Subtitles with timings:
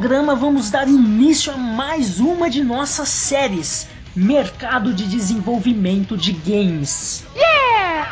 [0.00, 3.86] programa vamos dar início a mais uma de nossas séries,
[4.16, 7.22] Mercado de Desenvolvimento de Games.
[7.36, 8.08] Yeah!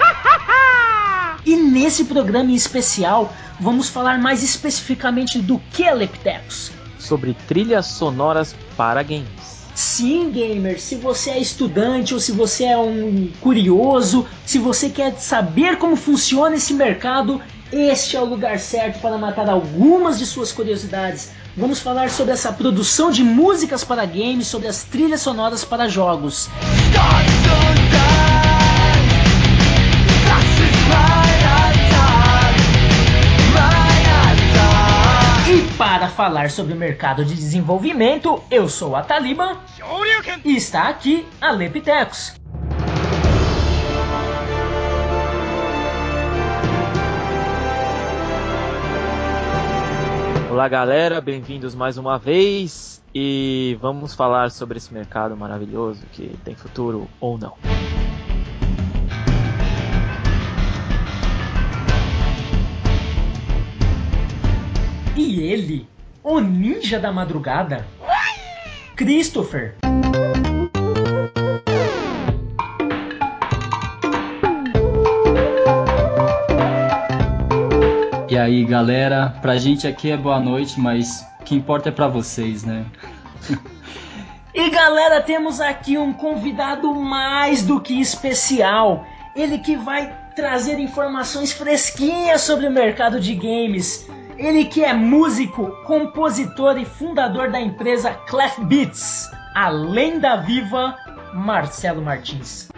[1.46, 6.72] e nesse programa em especial vamos falar mais especificamente do que, Leptecos?
[6.98, 9.66] Sobre trilhas sonoras para games.
[9.74, 15.14] Sim, gamer, se você é estudante ou se você é um curioso, se você quer
[15.14, 17.40] saber como funciona esse mercado,
[17.72, 21.30] este é o lugar certo para matar algumas de suas curiosidades.
[21.56, 26.48] Vamos falar sobre essa produção de músicas para games, sobre as trilhas sonoras para jogos.
[35.50, 39.56] E para falar sobre o mercado de desenvolvimento, eu sou a Taliban
[40.44, 42.37] e está aqui a Lepitecos.
[50.50, 56.54] Olá galera, bem-vindos mais uma vez e vamos falar sobre esse mercado maravilhoso que tem
[56.54, 57.52] futuro ou não.
[65.14, 65.86] E ele,
[66.24, 67.86] o ninja da madrugada,
[68.96, 69.76] Christopher.
[78.38, 82.64] Aí, galera, pra gente aqui é boa noite, mas o que importa é pra vocês,
[82.64, 82.84] né?
[84.54, 89.06] E galera, temos aqui um convidado mais do que especial.
[89.36, 94.08] Ele que vai trazer informações fresquinhas sobre o mercado de games.
[94.36, 100.96] Ele que é músico, compositor e fundador da empresa Clef Beats, a lenda viva
[101.34, 102.68] Marcelo Martins.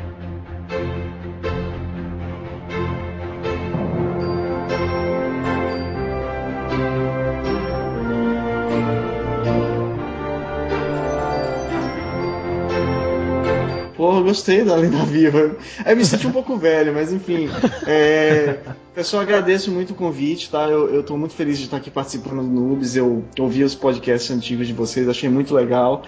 [14.01, 15.59] Porra, gostei da Lenda Viva.
[15.85, 17.51] Aí me senti um pouco velho, mas enfim.
[17.87, 18.57] É...
[18.95, 20.63] Pessoal, agradeço muito o convite, tá?
[20.63, 22.97] Eu, eu tô muito feliz de estar aqui participando do Noobs.
[22.97, 26.05] Eu ouvi os podcasts antigos de vocês, achei muito legal.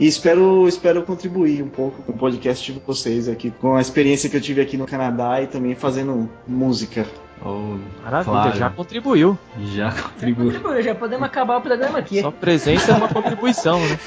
[0.00, 4.30] E espero, espero contribuir um pouco com o podcast de vocês aqui, com a experiência
[4.30, 7.06] que eu tive aqui no Canadá e também fazendo música.
[7.44, 8.56] Oh, Maravilha, claro.
[8.56, 9.38] já contribuiu.
[9.74, 10.52] Já contribuiu.
[10.52, 12.22] Já contribuiu, já podemos acabar o programa aqui.
[12.22, 13.98] Só presença é uma contribuição, né?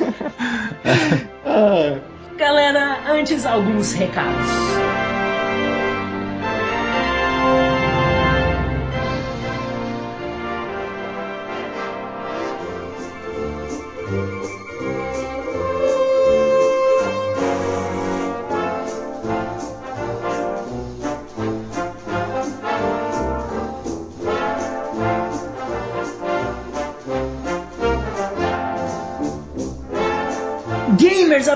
[1.46, 2.17] ah.
[2.38, 4.46] Galera, antes alguns recados.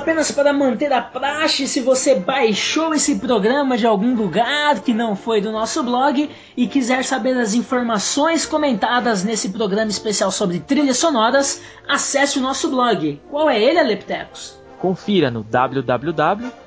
[0.02, 5.16] Apenas para manter a praxe, se você baixou esse programa de algum lugar que não
[5.16, 10.98] foi do nosso blog e quiser saber as informações comentadas nesse programa especial sobre trilhas
[10.98, 13.22] sonoras, acesse o nosso blog.
[13.30, 14.60] Qual é ele, Aleptecos?
[14.80, 16.61] Confira no www.noobs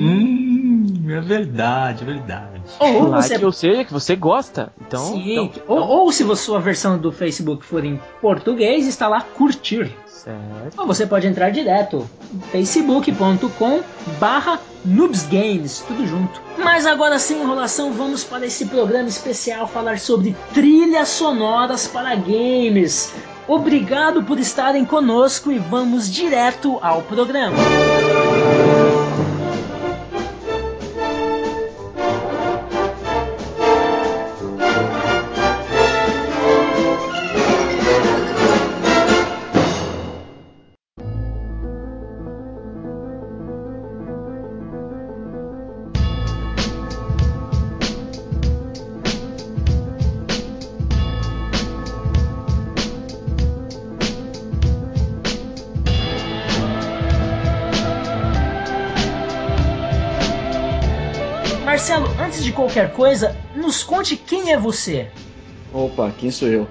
[1.08, 2.62] é verdade, é verdade.
[2.78, 3.44] Ou like, você...
[3.44, 4.72] ou seja, que você gosta.
[4.80, 5.88] Então, Sim, então, ou, então...
[5.88, 9.92] ou se a sua versão do Facebook for em português, está lá curtir.
[10.06, 10.78] Certo.
[10.78, 12.08] Ou você pode entrar direto
[12.52, 13.82] facebook.com
[14.20, 16.40] barra noobsgames, tudo junto.
[16.58, 23.12] Mas agora sem enrolação, vamos para esse programa especial falar sobre trilhas sonoras para games.
[23.48, 27.56] Obrigado por estarem conosco e vamos direto ao programa.
[27.58, 28.81] antes
[62.72, 65.06] qualquer coisa, nos conte quem é você.
[65.74, 66.66] Opa, quem sou eu?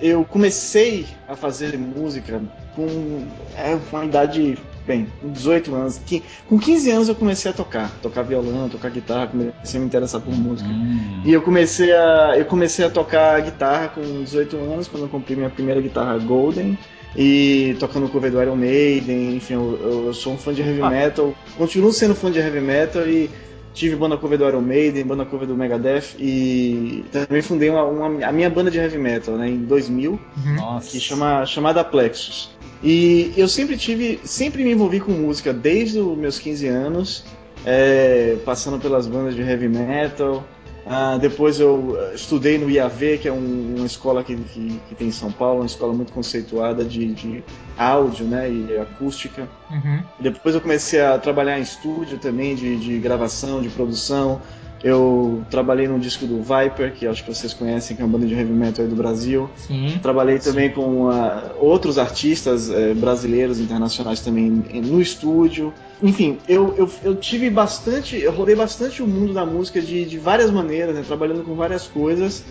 [0.00, 2.40] Eu comecei a fazer música
[2.76, 6.00] com é, uma idade, bem, com 18 anos.
[6.46, 10.20] Com 15 anos eu comecei a tocar, tocar violão, tocar guitarra, comecei a me interessar
[10.20, 10.68] por música.
[10.68, 11.22] Hum.
[11.24, 15.34] E eu comecei a eu comecei a tocar guitarra com 18 anos, quando eu comprei
[15.34, 16.78] minha primeira guitarra Golden
[17.16, 20.90] e tocando cover do Iron Maiden, enfim, eu, eu, sou um fã de heavy ah.
[20.90, 23.30] metal, continuo sendo fã de heavy metal e
[23.78, 28.26] tive banda cover do Iron Maiden, banda cover do Megadeth e também fundei uma, uma,
[28.26, 30.80] a minha banda de heavy metal, né, em 2000, uhum.
[30.80, 32.50] que chama chamada Plexus.
[32.82, 37.24] E eu sempre tive, sempre me envolvi com música desde os meus 15 anos,
[37.64, 40.44] é, passando pelas bandas de heavy metal,
[40.88, 44.94] ah, depois eu eh, estudei no IAV, que é um, uma escola que, que, que,
[44.94, 47.44] tem em São Paulo, uma escola muito conceituada de, de
[47.76, 49.46] áudio né, e acústica.
[49.70, 50.02] Uhum.
[50.18, 54.40] Depois eu comecei a trabalhar em estúdio também, de, de gravação, de produção.
[54.82, 58.26] Eu trabalhei no disco do Viper, que acho que vocês conhecem, que é uma banda
[58.26, 59.50] de heavy metal do Brasil.
[59.56, 59.98] Sim.
[60.00, 61.12] Trabalhei também com uh,
[61.58, 65.74] outros artistas uh, brasileiros, internacionais também no estúdio.
[66.00, 70.16] Enfim, eu, eu, eu, tive bastante, eu rodei bastante o mundo da música de, de
[70.16, 72.44] várias maneiras, né, trabalhando com várias coisas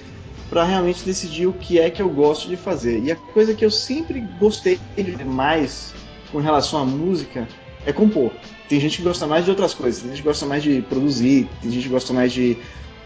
[0.50, 3.00] para realmente decidir o que é que eu gosto de fazer.
[3.00, 4.80] E a coisa que eu sempre gostei
[5.26, 5.94] mais
[6.32, 7.48] com relação à música
[7.88, 8.32] é compor.
[8.68, 11.50] Tem gente que gosta mais de outras coisas, tem gente que gosta mais de produzir,
[11.62, 12.58] tem gente que gosta mais de,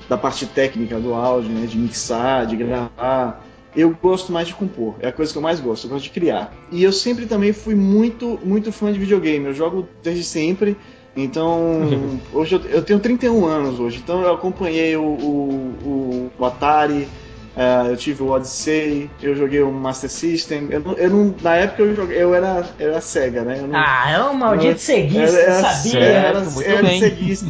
[0.10, 3.46] da parte técnica do áudio, né, de mixar, de gravar.
[3.76, 6.10] Eu gosto mais de compor, é a coisa que eu mais gosto, eu gosto de
[6.10, 6.52] criar.
[6.72, 10.76] E eu sempre também fui muito, muito fã de videogame, eu jogo desde sempre.
[11.16, 17.08] Então, hoje eu, eu tenho 31 anos hoje, então eu acompanhei o, o, o Atari,
[17.56, 20.70] Uh, eu tive o Odyssey, eu joguei o Master System.
[20.70, 23.62] Eu, eu não, na época eu, joguei, eu era, eu era cega, né?
[23.68, 25.92] Não, ah, é um maldito ceguista, era, sabia?
[25.92, 27.48] Certo, era, era ceguista.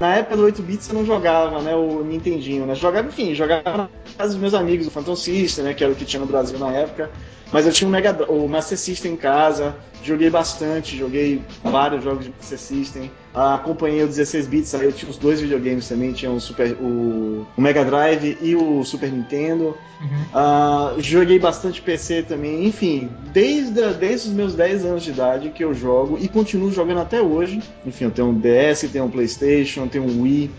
[0.00, 2.74] Na época do 8 bits eu não jogava, né, o Nintendinho, né?
[2.74, 5.96] Jogava, enfim, jogava na casa dos meus amigos, o Phantom System, né, que era o
[5.96, 7.08] que tinha no Brasil na época.
[7.52, 12.24] Mas eu tinha um Mega, o Master System em casa, joguei bastante, joguei vários jogos
[12.24, 13.10] de Master System.
[13.34, 17.46] Acompanhei o 16 bits, aí eu tinha os dois videogames também, tinha o, Super, o,
[17.56, 19.76] o Mega Drive e o Super Nintendo.
[20.00, 20.24] Uhum.
[20.34, 25.62] Ah, joguei bastante PC também, enfim, desde, desde os meus 10 anos de idade que
[25.62, 27.62] eu jogo e continuo jogando até hoje.
[27.86, 30.50] Enfim, eu tenho um DS, tenho um PlayStation, tenho um Wii.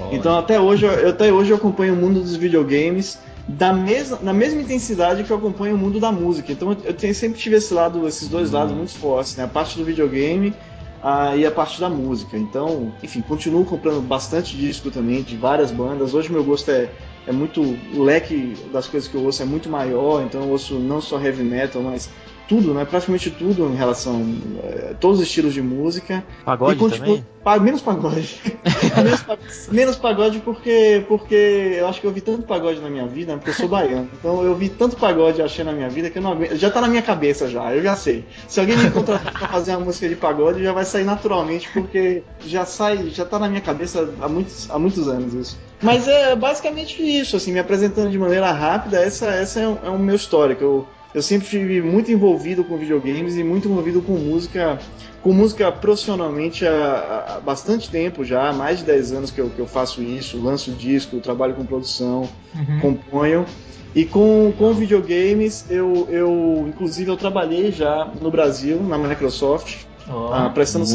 [0.00, 0.16] Olha.
[0.16, 3.18] Então até hoje, eu, até hoje eu acompanho o mundo dos videogames
[3.48, 6.52] da mesma, na mesma intensidade que eu acompanho o mundo da música.
[6.52, 9.44] Então eu, tenho, sempre tive esse lado, esses dois lados muito fortes, né?
[9.44, 10.54] A parte do videogame
[11.02, 12.36] ah, e a parte da música.
[12.36, 16.12] Então, enfim, continuo comprando bastante disco também de várias bandas.
[16.12, 16.90] Hoje meu gosto é,
[17.26, 17.62] é muito.
[17.94, 21.18] O leque das coisas que eu ouço é muito maior, então eu ouço não só
[21.18, 22.10] heavy metal, mas
[22.48, 22.84] tudo, né?
[22.84, 24.24] Praticamente tudo em relação
[24.62, 26.24] a é, todos os estilos de música.
[26.44, 27.26] Pagode e também?
[27.44, 28.40] Pa, menos pagode.
[28.96, 33.34] menos, menos, pagode porque, porque eu acho que eu vi tanto pagode na minha vida,
[33.36, 34.08] porque eu sou baiano.
[34.18, 36.56] Então eu vi tanto pagode achei na minha vida que eu não aguento.
[36.56, 38.24] Já tá na minha cabeça já, eu já sei.
[38.48, 42.22] Se alguém me contratar pra fazer uma música de pagode, já vai sair naturalmente, porque
[42.46, 45.58] já sai, já tá na minha cabeça há muitos, há muitos anos isso.
[45.82, 49.90] Mas é basicamente isso, assim, me apresentando de maneira rápida, essa, essa é, um, é
[49.90, 50.64] o meu histórico.
[50.64, 54.78] Eu, eu sempre estive muito envolvido com videogames e muito envolvido com música,
[55.22, 59.48] com música profissionalmente há, há bastante tempo já, há mais de 10 anos que eu,
[59.48, 62.80] que eu faço isso, lanço disco, trabalho com produção, uhum.
[62.80, 63.46] componho.
[63.94, 70.32] E com, com videogames, eu, eu inclusive eu trabalhei já no Brasil, na Microsoft, Oh,
[70.32, 70.86] ah, prestando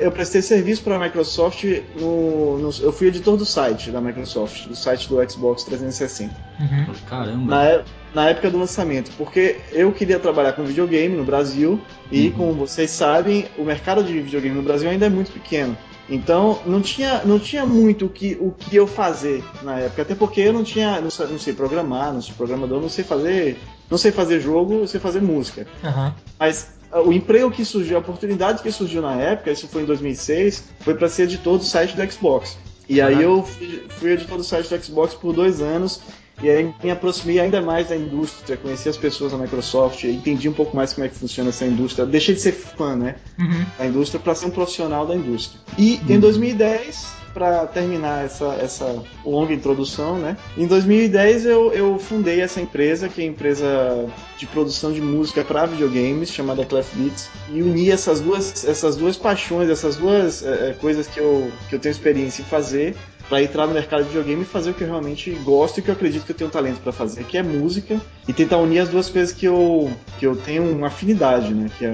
[0.00, 1.64] eu prestei serviço para a Microsoft
[1.98, 6.94] no, no, eu fui editor do site da Microsoft do site do Xbox 360 uhum.
[7.08, 7.82] caramba na,
[8.14, 11.80] na, época do lançamento porque eu queria trabalhar com videogame no Brasil
[12.12, 12.32] e uhum.
[12.32, 15.74] como vocês sabem o mercado de videogame no Brasil ainda é muito pequeno
[16.10, 20.14] então não tinha, não tinha muito o que, o que eu fazer na época, até
[20.14, 23.60] porque eu não tinha, não, não sei programar, não sou programador, não sei fazer,
[23.90, 25.66] não sei fazer jogo, não sei fazer música.
[25.84, 26.12] Uhum.
[26.38, 30.64] Mas o emprego que surgiu, a oportunidade que surgiu na época, isso foi em 2006,
[30.80, 32.56] foi para ser editor do site do Xbox.
[32.88, 36.00] E aí eu fui, fui editor do site do Xbox por dois anos
[36.42, 40.52] e aí me aproximei ainda mais da indústria, conheci as pessoas da Microsoft, entendi um
[40.52, 42.06] pouco mais como é que funciona essa indústria.
[42.06, 43.66] Deixei de ser fã, né, uhum.
[43.76, 45.60] da indústria para ser um profissional da indústria.
[45.76, 46.14] E uhum.
[46.14, 50.36] em 2010 para terminar essa, essa longa introdução, né?
[50.56, 55.44] Em 2010 eu, eu fundei essa empresa, que é a empresa de produção de música
[55.44, 60.74] para videogames, chamada Clef Beats, e uni essas duas, essas duas paixões, essas duas é,
[60.80, 62.96] coisas que eu, que eu tenho experiência em fazer
[63.28, 65.90] para entrar no mercado de videogame e fazer o que eu realmente gosto e que
[65.90, 68.88] eu acredito que eu tenho talento para fazer, que é música, e tentar unir as
[68.88, 71.70] duas coisas que eu, que eu tenho uma afinidade, né?
[71.78, 71.92] Que é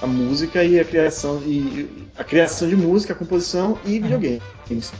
[0.00, 4.42] a música e a criação e a criação de música, a composição e videogames.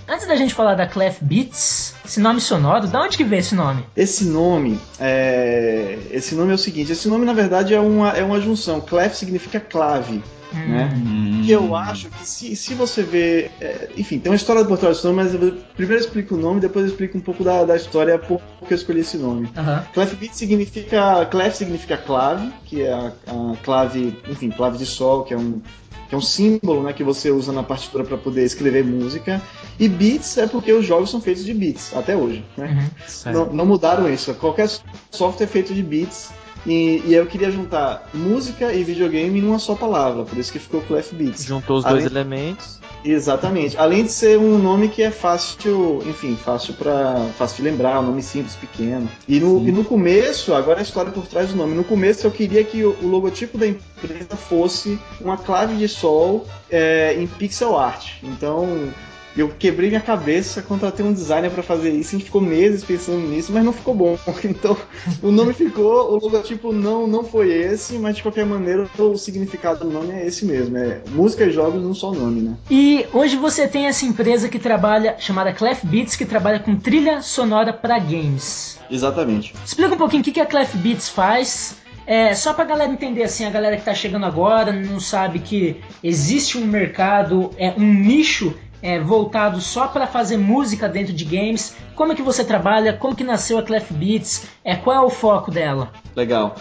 [0.09, 3.55] Antes da gente falar da Clef Beats, esse nome sonoro, da onde que veio esse
[3.55, 3.85] nome?
[3.97, 8.23] Esse nome é esse nome é o seguinte, esse nome na verdade é uma é
[8.23, 8.81] uma junção.
[8.81, 10.23] Clef significa clave.
[10.59, 10.93] Né?
[10.97, 11.43] Hum.
[11.45, 13.51] Que eu acho que se, se você vê.
[13.61, 16.61] é, enfim, tem uma história por trás desse nome, mas eu primeiro explico o nome,
[16.61, 19.49] depois eu explico um pouco da, da história por que eu escolhi esse nome.
[19.57, 19.87] Aham.
[19.93, 21.27] Clef beat significa.
[21.27, 25.61] Clef significa clave, que é a, a clave, enfim, clave de sol, que é um,
[26.09, 29.41] que é um símbolo né, que você usa na partitura para poder escrever música.
[29.79, 32.45] E beats é porque os jogos são feitos de beats, até hoje.
[32.57, 32.91] Né?
[33.27, 33.33] Uhum.
[33.33, 34.33] Não, não mudaram isso.
[34.35, 34.69] Qualquer
[35.11, 36.31] software é feito de beats.
[36.67, 40.81] E, e eu queria juntar música e videogame numa só palavra, por isso que ficou
[40.83, 41.45] Clef Beats.
[41.45, 42.81] Juntou os Além- dois elementos.
[43.05, 43.77] Exatamente.
[43.77, 48.07] Além de ser um nome que é fácil, enfim, fácil para fácil de lembrar, um
[48.07, 49.09] nome simples, pequeno.
[49.29, 49.69] E no, Sim.
[49.69, 51.75] e no começo, agora a história por trás do nome.
[51.75, 56.47] No começo eu queria que o, o logotipo da empresa fosse uma clave de sol
[56.69, 58.15] é, em pixel art.
[58.25, 58.89] Então
[59.37, 63.21] eu quebrei minha cabeça, contratei um designer para fazer isso, a gente ficou meses pensando
[63.21, 64.19] nisso, mas não ficou bom.
[64.47, 64.77] Então
[65.23, 69.85] o nome ficou, o logotipo não, não foi esse, mas de qualquer maneira o significado
[69.85, 70.77] do nome é esse mesmo.
[70.77, 72.57] É música e jogos num só nome, né?
[72.71, 77.23] E hoje você tem essa empresa que trabalha, chamada Clef Beats, que trabalha com trilha
[77.23, 78.79] sonora para games.
[78.91, 79.53] Exatamente.
[79.65, 81.77] Explica um pouquinho o que a Clef Beats faz.
[82.07, 85.81] É, só pra galera entender, assim, a galera que tá chegando agora não sabe que
[86.05, 88.55] existe um mercado, é um nicho
[88.87, 91.75] é, voltado só para fazer música dentro de games.
[91.97, 92.93] Como é que você trabalha?
[92.93, 94.47] Como que nasceu a Clef Beats?
[94.65, 95.91] É, qual é o foco dela?
[96.15, 96.55] Legal.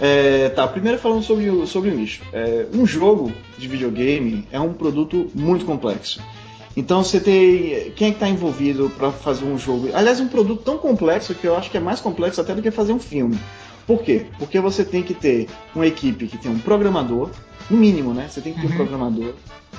[0.00, 2.22] É, tá, primeiro falando sobre o, sobre o nicho.
[2.32, 6.22] É, um jogo de videogame é um produto muito complexo.
[6.76, 7.90] Então você tem.
[7.96, 9.88] Quem é que está envolvido para fazer um jogo?
[9.92, 12.70] Aliás, um produto tão complexo que eu acho que é mais complexo até do que
[12.70, 13.36] fazer um filme.
[13.88, 14.26] Por quê?
[14.38, 17.30] Porque você tem que ter uma equipe que tem um programador,
[17.72, 18.28] no mínimo, né?
[18.30, 18.72] Você tem que ter Uhum.
[18.72, 19.32] um programador.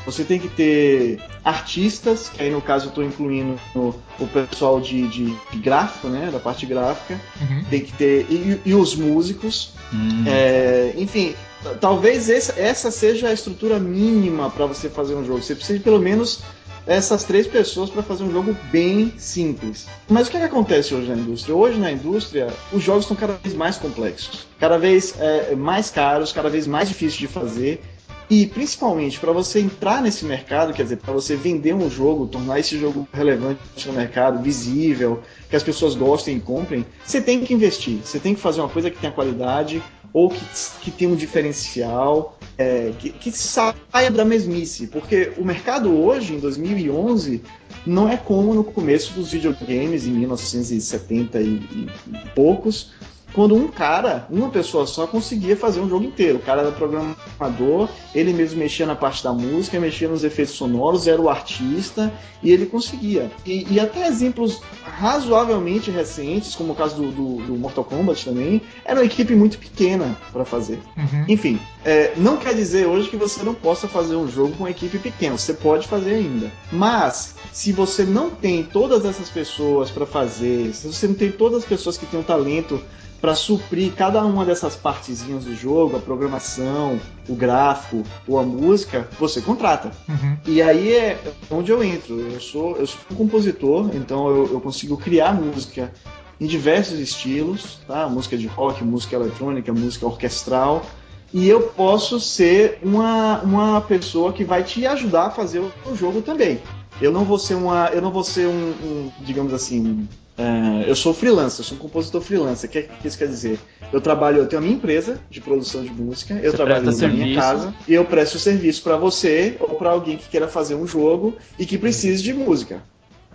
[0.06, 4.82] Você tem que ter artistas, que aí no caso eu estou incluindo o, o pessoal
[4.82, 6.30] de, de, de gráfico, né?
[6.32, 7.20] Da parte gráfica.
[7.40, 7.64] Uhum.
[7.70, 8.26] Tem que ter.
[8.30, 9.72] E, e os músicos.
[9.94, 10.24] Hum.
[10.28, 11.34] É, enfim,
[11.80, 15.42] talvez esse- essa seja a estrutura mínima para você fazer um jogo.
[15.42, 16.42] Você precisa de pelo menos
[16.86, 19.88] essas três pessoas para fazer um jogo bem simples.
[20.10, 21.56] Mas o que, é que acontece hoje na indústria?
[21.56, 26.32] Hoje na indústria, os jogos estão cada vez mais complexos, cada vez é, mais caros,
[26.32, 27.82] cada vez mais difíceis de fazer.
[28.30, 32.60] E principalmente para você entrar nesse mercado, quer dizer, para você vender um jogo, tornar
[32.60, 37.54] esse jogo relevante no mercado, visível, que as pessoas gostem e comprem, você tem que
[37.54, 38.00] investir.
[38.04, 39.82] Você tem que fazer uma coisa que tenha qualidade
[40.12, 40.42] ou que,
[40.82, 44.88] que tenha um diferencial, é, que, que saia da mesmice.
[44.88, 47.42] Porque o mercado hoje, em 2011,
[47.86, 51.90] não é como no começo dos videogames, em 1970 e, e
[52.36, 52.92] poucos,
[53.34, 56.38] quando um cara, uma pessoa só, conseguia fazer um jogo inteiro.
[56.38, 61.08] O cara era programador, ele mesmo mexia na parte da música, mexia nos efeitos sonoros,
[61.08, 62.14] era o artista
[62.44, 63.32] e ele conseguia.
[63.46, 68.62] E, e até exemplos razoavelmente recentes, como o caso do, do, do Mortal Kombat também,
[68.86, 70.80] era uma equipe muito pequena para fazer.
[70.96, 71.26] Uhum.
[71.28, 74.70] Enfim, é, não quer dizer hoje que você não possa fazer um jogo com uma
[74.70, 75.38] equipe pequena.
[75.38, 76.52] Você pode fazer ainda.
[76.72, 81.60] Mas, se você não tem todas essas pessoas para fazer, se você não tem todas
[81.60, 82.80] as pessoas que têm o talento
[83.24, 87.00] para suprir cada uma dessas partezinhas do jogo, a programação,
[87.30, 89.92] o gráfico ou a música, você contrata.
[90.10, 90.38] Uhum.
[90.46, 91.18] E aí é
[91.50, 92.20] onde eu entro.
[92.20, 95.94] Eu sou, eu sou um compositor, então eu, eu consigo criar música
[96.38, 98.10] em diversos estilos, tá?
[98.10, 100.86] Música de rock, música eletrônica, música orquestral.
[101.34, 105.96] E eu posso ser uma, uma pessoa que vai te ajudar a fazer o, o
[105.96, 106.60] jogo também.
[107.02, 110.96] Eu não vou ser uma, eu não vou ser um, um, digamos assim, é, eu
[110.96, 112.70] sou freelancer, eu sou um compositor freelancer.
[112.70, 113.60] O que, que isso quer dizer?
[113.92, 117.08] Eu trabalho, eu tenho a minha empresa de produção de música, eu Você trabalho na
[117.08, 120.88] minha casa e eu presto serviço para você ou para alguém que queira fazer um
[120.88, 122.82] jogo e que precise de música.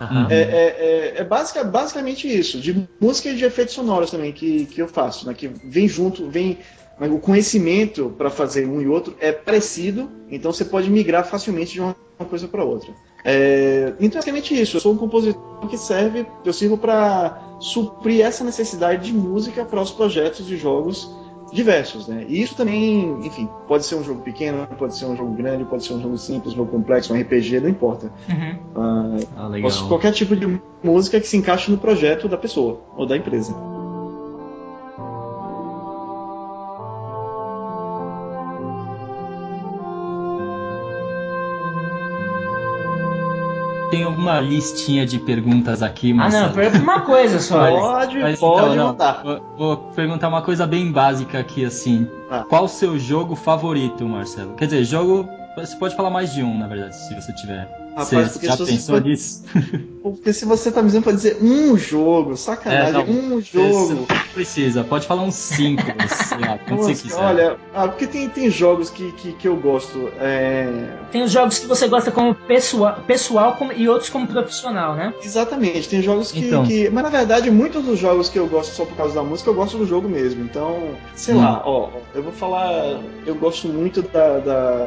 [0.01, 0.27] Aham.
[0.31, 4.67] É, é, é, é basica- basicamente isso, de música e de efeitos sonoros também que,
[4.67, 5.35] que eu faço, né?
[5.35, 6.59] Que vem junto, vem
[7.01, 11.81] o conhecimento para fazer um e outro é parecido, então você pode migrar facilmente de
[11.81, 12.93] uma uma coisa para outra.
[13.25, 14.77] É, então é basicamente isso.
[14.77, 19.81] Eu sou um compositor que serve, eu sirvo para suprir essa necessidade de música para
[19.81, 21.11] os projetos de jogos
[21.53, 22.25] diversos, né?
[22.29, 25.83] E isso também, enfim, pode ser um jogo pequeno, pode ser um jogo grande, pode
[25.85, 28.13] ser um jogo simples, um jogo complexo, um RPG, não importa.
[28.29, 28.57] Uhum.
[28.77, 29.71] Ah, Ah, legal.
[29.71, 33.55] Posso- qualquer tipo de música que se encaixe no projeto da pessoa ou da empresa.
[43.91, 46.47] Tenho alguma listinha de perguntas aqui, Ah, Marcelo.
[46.47, 47.59] não, pergunta uma coisa só.
[47.71, 49.23] Pode, Mas pode então, não, mandar.
[49.23, 52.07] Vou, vou perguntar uma coisa bem básica aqui, assim.
[52.29, 52.45] Tá.
[52.45, 54.55] Qual o seu jogo favorito, Marcelo?
[54.55, 55.29] Quer dizer, jogo.
[55.57, 57.69] Você pode falar mais de um, na verdade, se você tiver.
[57.97, 59.43] Rapaz, você já você pensou nisso?
[60.13, 63.37] Porque se você tá me dizendo pra dizer um jogo, sacanagem, É, não.
[63.37, 63.95] um jogo.
[63.95, 67.17] não precisa, pode falar uns cinco, sei lá, quando você quiser.
[67.21, 70.11] olha, ah, porque tem, tem jogos que, que, que eu gosto.
[70.21, 70.69] É...
[71.11, 75.13] Tem os jogos que você gosta como pessoal, pessoal como- e outros como profissional, né?
[75.23, 76.65] Exatamente, tem jogos que, Então.
[76.67, 79.51] que- Mas na verdade, muitos dos jogos que eu gosto só por causa da música,
[79.51, 80.43] eu gosto do jogo mesmo.
[80.45, 81.39] Então, sei Hum.
[81.39, 83.01] lá, ó, eu vou falar.
[83.27, 84.87] Eu gosto muito da, da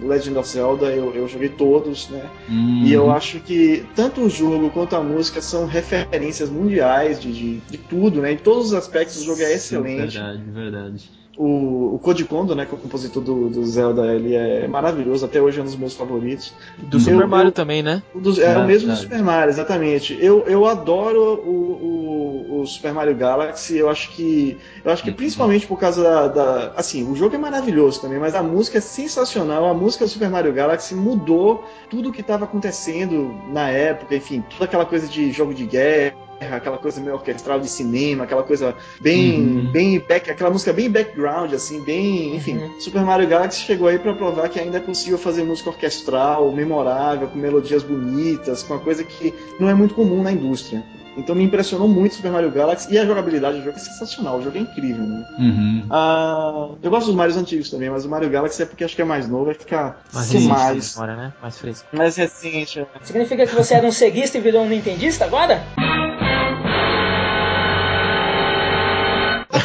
[0.00, 2.22] Legend of Zelda, eu, eu joguei todos, né?
[2.48, 7.32] Hum, E eu acho que tanto o jogo quanto a música são referências mundiais de,
[7.32, 8.32] de, de tudo, né?
[8.32, 10.18] Em todos os aspectos o jogo é excelente.
[10.18, 11.19] Verdade, verdade.
[11.42, 15.24] O, o Code Kondo, né, que é o compositor do, do Zelda, ele é maravilhoso,
[15.24, 16.52] até hoje é um dos meus favoritos.
[16.76, 18.02] Do Eu- Super Mario eu- também, né?
[18.14, 18.96] Dos- é Ah, o mesmo do.
[18.96, 20.18] Super Mario, exatamente.
[20.20, 24.58] Eu, eu adoro o, o, o Super Mario Galaxy, eu acho que.
[24.84, 28.34] Eu acho que principalmente por causa da, da- Assim, o jogo é maravilhoso também, mas
[28.34, 29.64] a música é sensacional.
[29.64, 34.44] A música do Super Mario Galaxy mudou tudo o que estava acontecendo na época, enfim,
[34.50, 36.14] toda aquela coisa de jogo de guerra.
[36.40, 39.72] Aquela coisa meio orquestral de cinema, aquela coisa bem, Uhum.
[39.72, 42.56] bem back, aquela música bem background, assim, bem, enfim.
[42.58, 42.80] Uhum.
[42.80, 47.28] Super Mario Galaxy chegou aí pra provar que ainda é possível fazer música orquestral, memorável,
[47.28, 50.82] com melodias bonitas, com uma coisa que não é muito comum na indústria.
[51.16, 54.42] Então me impressionou muito Super Mario Galaxy e a jogabilidade do jogo é sensacional, o
[54.42, 55.26] jogo é incrível, né?
[55.38, 55.84] Uhum.
[55.90, 59.02] Ah, eu gosto dos Marios antigos também, mas o Mario Galaxy é porque acho que
[59.02, 61.32] é mais novo, vai ficar Mais recente mais, agora, né?
[61.42, 61.86] Mais fresco.
[61.92, 62.78] mais recente.
[62.78, 62.86] né?
[63.02, 65.60] Significa que você era um ceguista e virou um nintendista agora?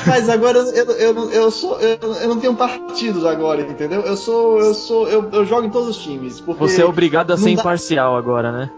[0.06, 4.02] Mas agora eu, eu, eu, sou eu, eu não tenho partidos agora, entendeu?
[4.02, 7.32] Eu sou eu sou eu, eu jogo em todos os times, porque Você é obrigado
[7.32, 8.70] a ser dá- imparcial agora, né?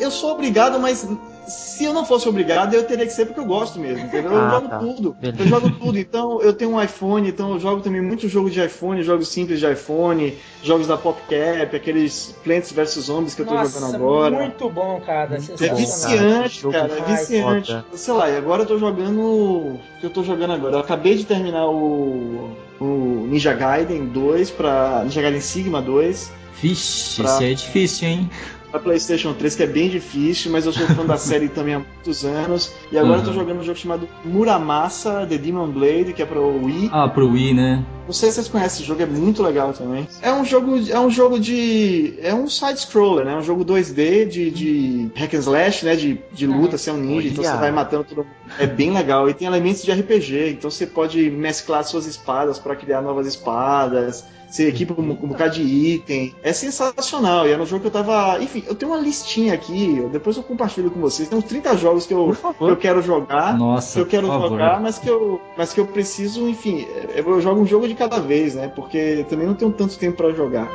[0.00, 1.06] Eu sou obrigado, mas
[1.46, 4.32] se eu não fosse obrigado, eu teria que ser porque eu gosto mesmo, entendeu?
[4.32, 4.78] Eu Ah, jogo tá.
[4.78, 5.16] tudo.
[5.20, 5.42] Beleza.
[5.42, 5.98] Eu jogo tudo.
[5.98, 9.58] Então, eu tenho um iPhone, então eu jogo também muito jogo de iPhone, jogos simples
[9.58, 14.36] de iPhone, jogos da PopCap, aqueles Plants vs Zombies que eu tô Nossa, jogando agora.
[14.38, 15.38] muito bom, cara.
[15.40, 17.16] Muito É viciante, Jogo cara, é foda.
[17.16, 17.84] viciante.
[17.94, 19.20] Sei lá, e agora eu tô jogando.
[19.20, 20.74] O que eu tô jogando agora?
[20.76, 22.50] Eu acabei de terminar o,
[22.80, 25.02] o Ninja Gaiden 2 pra.
[25.04, 28.30] Ninja Gaiden Sigma 2 Vixe, Pra- isso é difícil, hein?
[28.72, 31.78] Pra PlayStation 3, que é bem difícil, mas eu sou fã da série também há
[31.78, 32.74] muitos anos.
[32.90, 33.34] E agora eu tô Uhum.
[33.36, 36.90] jogando um jogo chamado Muramasa The Demon Blade, que é pro Wii.
[36.92, 37.84] Ah, pro Wii, né?
[38.12, 40.06] Não sei se vocês conhecem esse jogo, é muito legal também.
[40.20, 42.12] É um jogo, é um jogo de.
[42.20, 43.32] É um side-scroller, né?
[43.32, 45.96] É um jogo 2D de, de hack and slash, né?
[45.96, 48.28] De, de luta, você é um ninja, então você vai matando todo mundo.
[48.58, 49.30] É bem legal.
[49.30, 54.26] E tem elementos de RPG, então você pode mesclar suas espadas para criar novas espadas.
[54.52, 56.34] Você equipa um, um bocado de item.
[56.42, 57.48] É sensacional.
[57.48, 58.38] E era um jogo que eu tava.
[58.42, 60.06] Enfim, eu tenho uma listinha aqui.
[60.12, 61.26] Depois eu compartilho com vocês.
[61.26, 64.34] Tem uns 30 jogos que eu, que eu quero jogar Nossa, que eu quero por
[64.34, 64.48] favor.
[64.50, 67.94] jogar, mas que eu, mas que eu preciso, enfim, eu eu jogo um jogo de
[68.08, 68.66] cada vez, né?
[68.74, 70.68] Porque também não tenho tanto tempo pra jogar.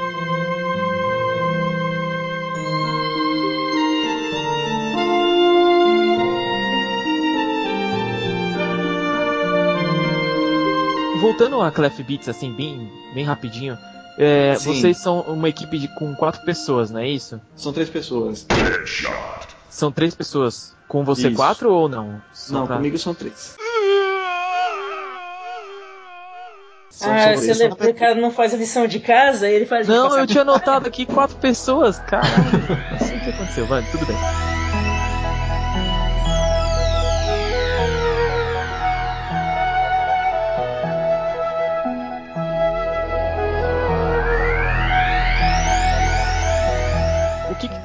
[11.19, 13.77] Voltando a Clef Beats, assim, bem, bem rapidinho.
[14.17, 17.41] é, vocês são uma equipe de, com quatro pessoas, não é isso?
[17.55, 18.45] São três pessoas.
[19.69, 20.75] São três pessoas.
[20.87, 21.35] Com você Isso.
[21.35, 22.21] quatro ou não?
[22.49, 23.55] Não, pra- comigo são três.
[26.86, 27.33] São- Ah,
[27.75, 30.87] que o cara não faz a lição de casa, ele faz Não, eu tinha notado
[30.87, 32.33] aqui quatro pessoas, caralho.
[32.91, 34.56] Não sei o que aconteceu, vai, tudo bem.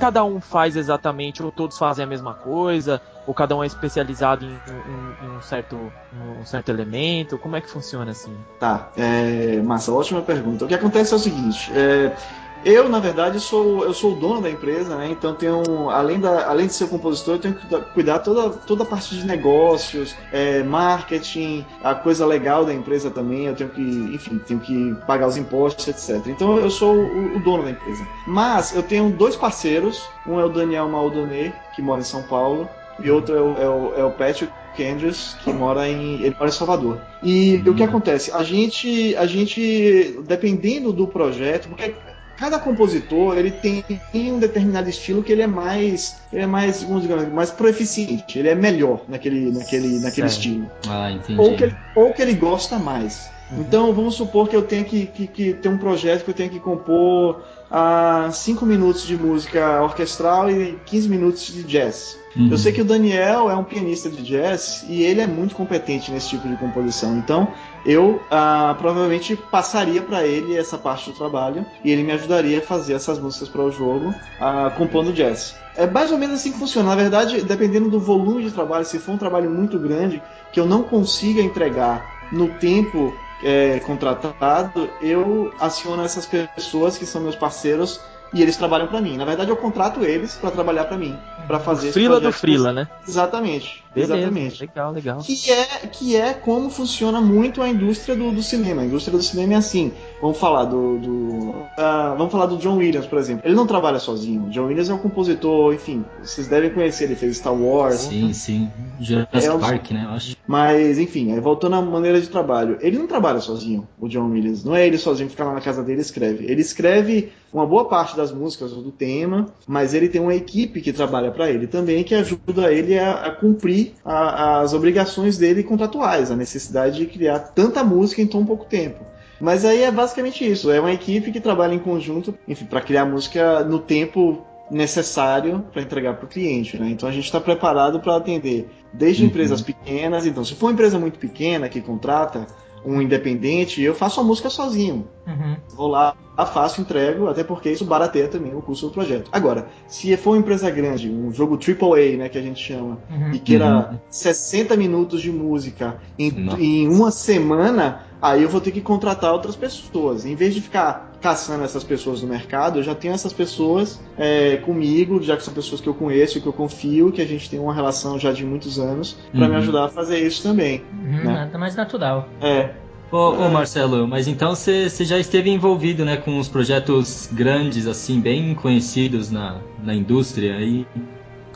[0.02, 1.40] Cada um faz exatamente?
[1.44, 3.00] Ou todos fazem a mesma coisa?
[3.24, 7.38] Ou cada um é especializado em, em- em um, certo, um certo elemento?
[7.38, 8.36] Como é que funciona assim?
[8.58, 10.64] Tá, é, massa, ótima pergunta.
[10.64, 12.16] O que acontece é o seguinte, é,
[12.64, 15.08] eu na verdade sou eu sou o dono da empresa, né?
[15.10, 18.86] Então tenho além da além de ser compositor, eu tenho que cuidar- toda toda a
[18.86, 23.46] parte de negócios, é, marketing, a coisa legal da empresa também.
[23.46, 26.26] Eu tenho que, enfim, tenho que pagar os impostos, etc.
[26.28, 28.06] Então eu sou o, o dono da empresa.
[28.26, 30.02] Mas eu tenho dois parceiros.
[30.26, 32.68] Um é o Daniel Maldonê, que mora em São Paulo,
[33.02, 36.48] e outro é o, é o, é o Patrick Andrews, que mora em ele mora
[36.48, 36.98] em Salvador.
[37.22, 38.30] E o que acontece?
[38.32, 41.94] A gente, a gente, dependendo do projeto, porque
[42.42, 43.84] cada compositor ele tem
[44.32, 48.48] um determinado estilo que ele é mais, ele é mais, vamos dizer, mais proeficiente, ele
[48.48, 50.32] é melhor naquele, naquele, naquele Certo.
[50.32, 51.38] estilo, Ah, entendi.
[51.38, 53.30] ou que, ele, ou que ele gosta mais.
[53.58, 56.48] Então vamos supor que eu tenha que, que, que ter um projeto que eu tenha
[56.48, 62.18] que compor a 5 minutos de música orquestral e 15 minutos de jazz.
[62.36, 62.48] Uhum.
[62.50, 66.10] Eu sei que o Daniel é um pianista de jazz e ele é muito competente
[66.10, 67.16] nesse tipo de composição.
[67.16, 67.48] Então,
[67.84, 72.62] eu ah, provavelmente passaria para ele essa parte do trabalho e ele me ajudaria a
[72.62, 75.54] fazer essas músicas para o jogo, ah, compondo jazz.
[75.76, 76.90] É mais ou menos assim que funciona.
[76.90, 80.66] Na verdade, dependendo do volume de trabalho, se for um trabalho muito grande que eu
[80.66, 83.12] não consiga entregar no tempo
[83.42, 88.00] é, contratado, eu aciono essas pessoas que são meus parceiros
[88.32, 89.16] e eles trabalham para mim.
[89.16, 91.92] Na verdade, eu contrato eles para trabalhar para mim, para fazer.
[91.92, 92.88] Frila do frila, né?
[93.06, 93.81] Exatamente.
[93.94, 94.60] Beleza, exatamente.
[94.60, 95.18] Legal, legal.
[95.18, 98.82] Que é, que é como funciona muito a indústria do, do cinema.
[98.82, 99.92] A indústria do cinema é assim.
[100.20, 103.42] Vamos falar do, do uh, vamos falar do John Williams, por exemplo.
[103.44, 104.48] Ele não trabalha sozinho.
[104.50, 107.04] John Williams é um compositor, enfim, vocês devem conhecer.
[107.04, 108.00] Ele fez Star Wars.
[108.00, 108.70] Sim, sim.
[109.00, 110.04] Jurassic é, Park, né?
[110.04, 110.36] Eu acho.
[110.46, 113.86] Mas, enfim, voltando à maneira de trabalho, ele não trabalha sozinho.
[114.00, 116.44] O John Williams não é ele sozinho que fica lá na casa dele e escreve.
[116.46, 120.92] Ele escreve uma boa parte das músicas do tema, mas ele tem uma equipe que
[120.92, 126.30] trabalha para ele também que ajuda ele a, a cumprir a, as obrigações dele contratuais,
[126.30, 129.04] a necessidade de criar tanta música em tão pouco tempo.
[129.40, 133.04] Mas aí é basicamente isso, é uma equipe que trabalha em conjunto, enfim, para criar
[133.04, 136.88] música no tempo necessário para entregar para o cliente, né?
[136.88, 139.28] Então a gente está preparado para atender desde uhum.
[139.28, 142.46] empresas pequenas, então se for uma empresa muito pequena que contrata,
[142.84, 145.06] um independente, eu faço a música sozinho.
[145.26, 145.56] Uhum.
[145.74, 146.16] Vou lá,
[146.46, 149.28] faço, entrego, até porque isso barateia também o custo do projeto.
[149.32, 153.32] Agora, se for uma empresa grande, um jogo AAA, né, que a gente chama, uhum.
[153.32, 153.98] e queira uhum.
[154.10, 159.56] 60 minutos de música em, em uma semana, aí eu vou ter que contratar outras
[159.56, 160.24] pessoas.
[160.24, 164.56] Em vez de ficar caçando essas pessoas no mercado, eu já tenho essas pessoas é,
[164.58, 167.58] comigo, já que são pessoas que eu conheço, que eu confio, que a gente tem
[167.58, 169.48] uma relação já de muitos anos, para uhum.
[169.48, 170.84] me ajudar a fazer isso também.
[170.92, 171.24] Uhum, né?
[171.24, 172.28] Nada mais natural.
[172.40, 172.70] É.
[173.10, 178.20] Ô, ô, Marcelo, mas então você já esteve envolvido né, com os projetos grandes, assim,
[178.20, 180.86] bem conhecidos na, na indústria aí?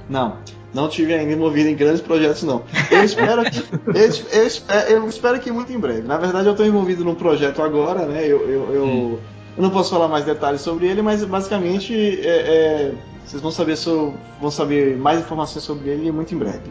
[0.09, 0.37] Não,
[0.77, 2.63] não tive ainda envolvido em grandes projetos, não.
[2.91, 3.59] Eu espero que,
[3.89, 6.03] eu, eu, espero, eu espero que muito em breve.
[6.03, 8.23] Na verdade, eu estou envolvido num projeto agora, né?
[8.25, 9.19] Eu, eu, eu, hum.
[9.57, 12.93] eu, não posso falar mais detalhes sobre ele, mas basicamente é, é,
[13.25, 16.71] vocês vão saber, so, vão saber mais informações sobre ele muito em breve.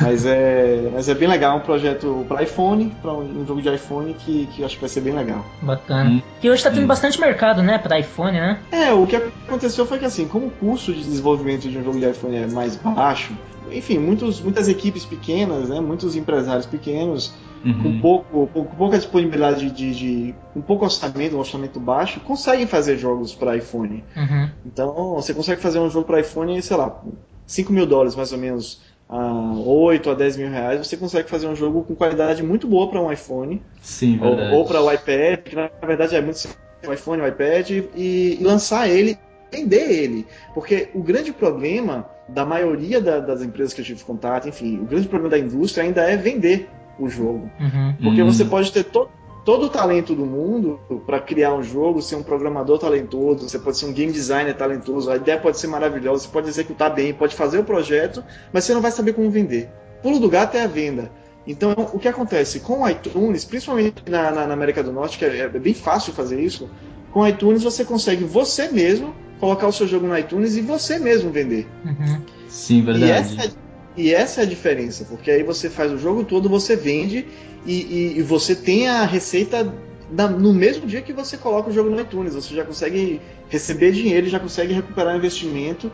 [0.00, 4.14] Mas é, mas é bem legal, um projeto para iPhone, para um, jogo de iPhone
[4.14, 5.44] que, que acho que vai ser bem legal.
[5.60, 6.10] Bacana.
[6.10, 6.22] Hum.
[6.40, 6.88] Que hoje está tendo hum.
[6.88, 8.58] bastante mercado, né, para iPhone, né?
[8.70, 11.98] É, o que aconteceu foi que assim, como o custo de desenvolvimento de um jogo
[11.98, 13.32] de iPhone é mais baixo,
[13.70, 17.82] enfim, muitos, muitas equipes pequenas, né, muitos empresários pequenos, uhum.
[17.82, 22.98] com, pouco, com pouca disponibilidade de, de, um pouco orçamento, um orçamento baixo, conseguem fazer
[22.98, 24.04] jogos para iPhone.
[24.16, 24.50] Uhum.
[24.66, 27.02] Então, você consegue fazer um jogo para iPhone, sei lá,
[27.46, 28.80] 5 mil dólares mais ou menos
[29.12, 32.88] a 8 a 10 mil reais, você consegue fazer um jogo com qualidade muito boa
[32.88, 33.60] para um iPhone.
[33.82, 36.48] Sim, ou, ou para o iPad, que na verdade é muito
[36.88, 39.18] o iPhone, o iPad, e, e lançar ele,
[39.52, 40.26] vender ele.
[40.54, 44.84] Porque o grande problema da maioria da, das empresas que eu tive contato, enfim, o
[44.84, 47.50] grande problema da indústria ainda é vender o jogo.
[47.60, 47.94] Uhum.
[48.02, 48.32] Porque uhum.
[48.32, 49.10] você pode ter todo
[49.44, 53.76] todo o talento do mundo para criar um jogo, ser um programador talentoso, você pode
[53.76, 57.34] ser um game designer talentoso, a ideia pode ser maravilhosa, você pode executar bem, pode
[57.34, 59.68] fazer o projeto, mas você não vai saber como vender.
[60.02, 61.10] Pulo do gato é a venda.
[61.46, 62.60] Então, o que acontece?
[62.60, 66.12] Com o iTunes, principalmente na, na, na América do Norte, que é, é, bem fácil
[66.12, 66.70] fazer isso,
[67.10, 71.00] com o iTunes você consegue você mesmo colocar o seu jogo no iTunes e você
[71.00, 71.66] mesmo vender.
[71.84, 72.22] Uhum.
[72.48, 73.06] Sim, verdade.
[73.06, 73.50] E essa, é,
[73.96, 77.26] e essa é a diferença, porque aí você faz o jogo todo, você vende
[77.66, 79.72] e, e, e você tem a receita
[80.12, 82.34] no mesmo dia que você coloca o jogo no iTunes.
[82.34, 85.90] Você já consegue receber dinheiro, já consegue recuperar investimento.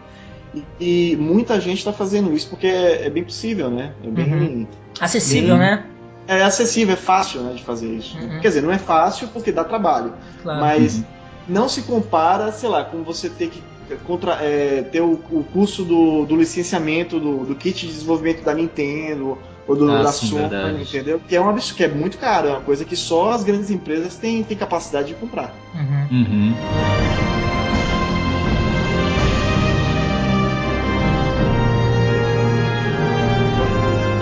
[0.55, 3.93] E, e muita gente está fazendo isso porque é, é, bem possível, né?
[4.03, 4.33] É bem.
[4.33, 4.67] Uhum.
[4.99, 5.85] Acessível, bem, né?
[6.27, 8.19] É acessível, é fácil né, de fazer isso.
[8.19, 8.41] Uhum.
[8.41, 10.13] Quer dizer, não é fácil porque dá trabalho.
[10.43, 10.61] Claro.
[10.61, 11.05] Mas uhum.
[11.49, 13.63] não se compara, sei lá, com você ter que
[14.07, 18.55] contra, é, ter o, o custo do, do licenciamento do, do, kit de desenvolvimento da
[18.55, 20.83] Nintendo ou do, ah, da sim, Sony, verdade.
[20.83, 21.21] entendeu?
[21.27, 23.71] Que é um absurdo, que é muito caro, é uma coisa que só as grandes
[23.71, 25.55] empresas têm, têm capacidade de comprar.
[25.75, 26.19] Uhum.
[26.19, 26.55] Uhum.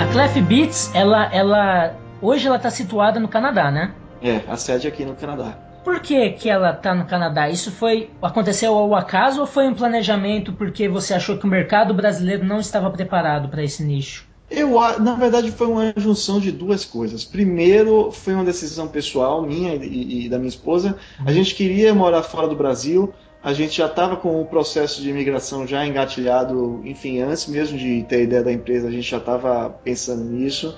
[0.01, 3.93] A Clef Beats, ela, ela hoje ela está situada no Canadá, né?
[4.23, 5.66] É, a sede aqui no Canadá.
[5.87, 7.49] Por que, que ela está no Canadá?
[7.49, 11.95] Isso foi aconteceu ao acaso ou foi um planejamento porque você achou que o mercado
[11.95, 14.27] brasileiro não estava preparado para esse nicho?
[14.51, 17.25] Eu, na verdade, foi uma junção de duas coisas.
[17.25, 20.97] Primeiro, foi uma decisão pessoal minha e, e da minha esposa.
[21.25, 23.15] A gente queria morar fora do Brasil.
[23.41, 28.03] A gente já estava com o processo de imigração já engatilhado, enfim, antes mesmo de
[28.09, 30.77] ter a ideia da empresa, a gente já estava pensando nisso.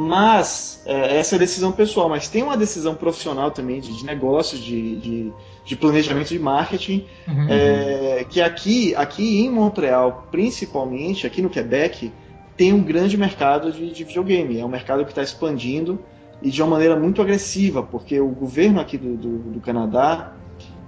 [0.00, 4.06] Mas é, essa é a decisão pessoal, mas tem uma decisão profissional também de, de
[4.06, 5.32] negócios, de, de,
[5.64, 7.46] de, planejamento de marketing, uhum.
[7.48, 12.12] é, que aqui, aqui em Montreal, principalmente, aqui no Quebec,
[12.56, 14.60] tem um grande mercado de, de videogame.
[14.60, 15.98] É um mercado que está expandindo
[16.40, 20.32] e de uma maneira muito agressiva, porque o governo aqui do, do, do Canadá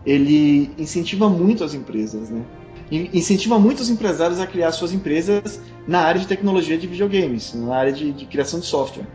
[0.06, 2.42] ele incentiva muito as empresas, né?
[2.90, 7.92] Incentiva muitos empresários a criar suas empresas na área de tecnologia de videogames, na área
[7.92, 9.06] de, de criação de software.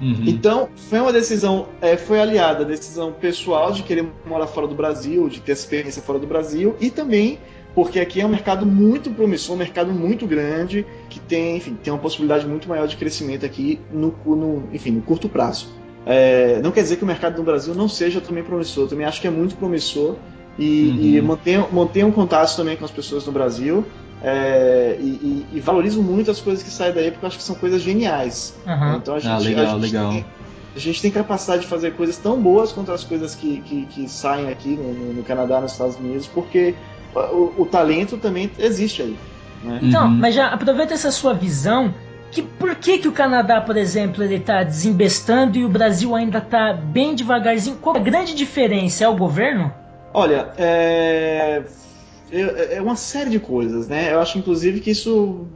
[0.00, 0.24] Uhum.
[0.26, 4.74] Então, foi uma decisão, é, foi aliada a decisão pessoal de querer morar fora do
[4.74, 7.38] Brasil, de ter experiência fora do Brasil, e também
[7.74, 11.92] porque aqui é um mercado muito promissor, um mercado muito grande, que tem, enfim, tem
[11.92, 15.68] uma possibilidade muito maior de crescimento aqui no, no enfim, no curto prazo.
[16.04, 19.20] É, não quer dizer que o mercado no Brasil não seja também promissor, também acho
[19.20, 20.16] que é muito promissor
[20.58, 21.00] e, uhum.
[21.00, 23.84] e mantenho, mantenho contato também com as pessoas no Brasil
[24.22, 27.42] é, e, e, e, valorizo muito as coisas que saem daí porque eu acho que
[27.42, 28.54] são coisas geniais.
[28.64, 28.96] Uhum.
[28.96, 30.12] Então a gente, ah, legal, a, gente legal.
[30.12, 30.24] Tem,
[30.76, 34.08] a gente tem capacidade de fazer coisas tão boas quanto as coisas que, que, que
[34.08, 36.74] saem aqui no, no, Canadá, nos Estados Unidos, porque
[37.14, 39.16] o, o talento também existe aí.
[39.64, 39.80] Né?
[39.82, 40.10] Então, uhum.
[40.10, 41.92] mas já aproveita essa sua visão.
[42.30, 46.38] Que, por que, que o Canadá, por exemplo, ele está desembestando e o Brasil ainda
[46.38, 47.76] está bem devagarzinho?
[47.76, 49.04] Qual a grande diferença?
[49.04, 49.70] É o governo?
[50.14, 51.62] Olha, é,
[52.32, 54.12] é, é uma série de coisas, né?
[54.12, 55.46] Eu acho, inclusive, que isso,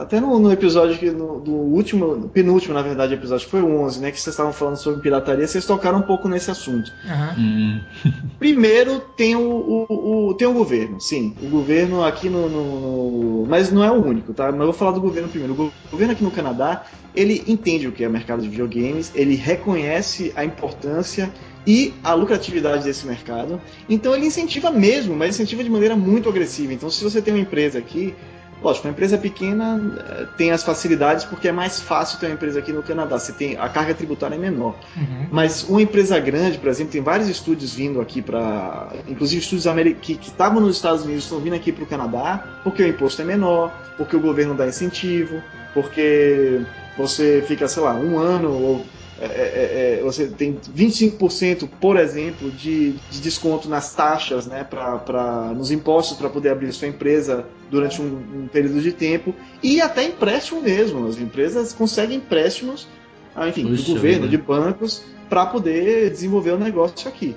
[0.00, 3.62] até no, no episódio, que no, do último, no penúltimo, na verdade, episódio, que foi
[3.62, 4.12] o 11, né?
[4.12, 6.92] Que vocês estavam falando sobre pirataria, vocês tocaram um pouco nesse assunto.
[7.04, 7.80] Uhum.
[8.38, 9.40] Primeiro, tem o,
[9.88, 11.34] o, o, tem o governo, sim.
[11.42, 14.52] O governo aqui no, no, Mas não é o único, tá?
[14.52, 15.54] Mas eu vou falar do governo primeiro.
[15.54, 19.34] O governo aqui no Canadá, ele entende o que é o mercado de videogames, ele
[19.34, 21.32] reconhece a importância
[21.66, 23.60] e a lucratividade desse mercado.
[23.88, 26.72] Então ele incentiva mesmo, mas incentiva de maneira muito agressiva.
[26.72, 28.14] Então se você tem uma empresa aqui,
[28.62, 32.58] lógico, uma empresa pequena eh, tem as facilidades porque é mais fácil ter uma empresa
[32.58, 33.18] aqui no Canadá.
[33.18, 34.74] Você tem a carga tributária é menor.
[34.96, 35.26] Uhum.
[35.30, 40.12] Mas uma empresa grande, por exemplo, tem vários estúdios vindo aqui para, inclusive estúdios que
[40.20, 43.72] estavam nos Estados Unidos estão vindo aqui para o Canadá porque o imposto é menor,
[43.96, 45.42] porque o governo dá incentivo,
[45.72, 46.60] porque
[46.96, 48.86] você fica, sei lá, um ano ou
[49.20, 54.96] é, é, é, você tem 25%, por exemplo, de, de, desconto nas taxas, né, pra,
[54.96, 59.80] pra, nos impostos para poder abrir sua empresa durante um, um, período de tempo, e
[59.80, 61.06] até empréstimo mesmo.
[61.06, 62.88] As empresas conseguem empréstimos,
[63.36, 67.36] ah, enfim, Puxa, do governo, de bancos, para poder desenvolver o negócio aqui.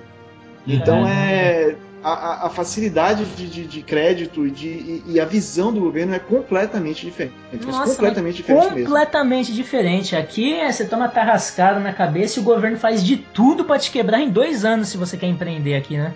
[0.66, 5.26] Então é, é a, a facilidade de, de, de, crédito e, de, e, e, a
[5.26, 7.34] visão do governo é completamente diferente.
[7.66, 9.64] Nossa, completamente diferente completamente mesmo.
[9.64, 10.16] diferente.
[10.16, 13.92] Aqui é, você toma tarrascada na cabeça e o governo faz de tudo para te
[13.92, 16.14] quebrar em dois anos se você quer empreender aqui, né?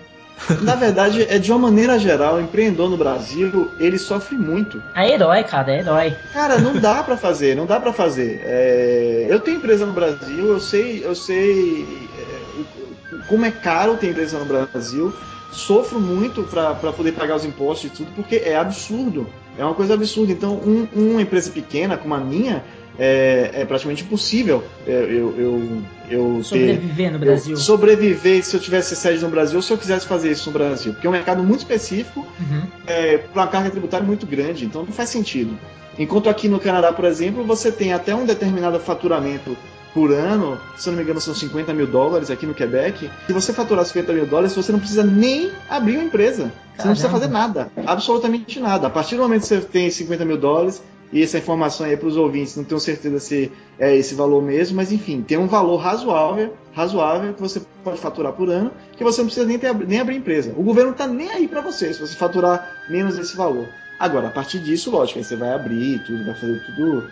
[0.62, 4.80] Na verdade, é de uma maneira geral, o empreendedor no Brasil, ele sofre muito.
[4.94, 6.16] É herói, cara, é herói.
[6.32, 8.40] Cara, não dá para fazer, não dá para fazer.
[8.44, 9.26] É...
[9.28, 14.38] Eu tenho empresa no Brasil, eu sei, eu sei é, como é caro ter empresa
[14.38, 15.12] no Brasil
[15.50, 19.26] sofro muito para poder pagar os impostos e tudo, porque é absurdo.
[19.56, 20.32] É uma coisa absurda.
[20.32, 22.62] Então, um, uma empresa pequena como a minha
[22.98, 27.56] é, é praticamente impossível é, eu, eu, eu sobreviver ter, no Brasil.
[27.56, 30.92] sobreviver se eu tivesse sede no Brasil ou se eu quisesse fazer isso no Brasil.
[30.92, 32.62] Porque é um mercado muito específico, uhum.
[32.86, 35.56] é, com uma carga tributária muito grande, então não faz sentido.
[35.98, 39.56] Enquanto aqui no Canadá, por exemplo, você tem até um determinado faturamento
[39.94, 43.10] por ano, se eu não me engano, são 50 mil dólares aqui no Quebec.
[43.26, 46.44] Se você faturar 50 mil dólares, você não precisa nem abrir uma empresa.
[46.44, 46.84] Você Caramba.
[46.84, 48.86] não precisa fazer nada, absolutamente nada.
[48.86, 52.06] A partir do momento que você tem 50 mil dólares, e essa informação aí para
[52.06, 55.78] os ouvintes, não tenho certeza se é esse valor mesmo, mas enfim, tem um valor
[55.78, 60.00] razoável, razoável que você pode faturar por ano, que você não precisa nem, ter, nem
[60.00, 60.52] abrir empresa.
[60.56, 63.66] O governo está nem aí para você, se você faturar menos esse valor.
[63.98, 67.04] Agora, a partir disso, lógico, aí você vai abrir tudo, vai fazer tudo,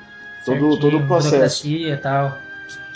[0.45, 1.67] todo, todo o processo.
[1.67, 2.46] E tal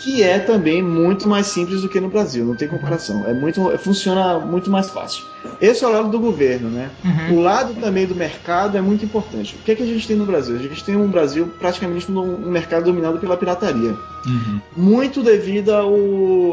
[0.01, 3.27] que é também muito mais simples do que no Brasil, não tem comparação.
[3.27, 5.25] É muito, funciona muito mais fácil.
[5.61, 6.91] Esse é o lado do governo, né?
[7.05, 7.37] Uhum.
[7.37, 9.57] O lado também do mercado é muito importante.
[9.57, 10.57] O que é que a gente tem no Brasil?
[10.57, 13.95] A gente tem um Brasil praticamente um mercado dominado pela pirataria.
[14.27, 14.61] Uhum.
[14.75, 15.71] Muito devido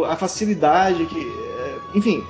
[0.05, 2.21] à facilidade que, é, enfim,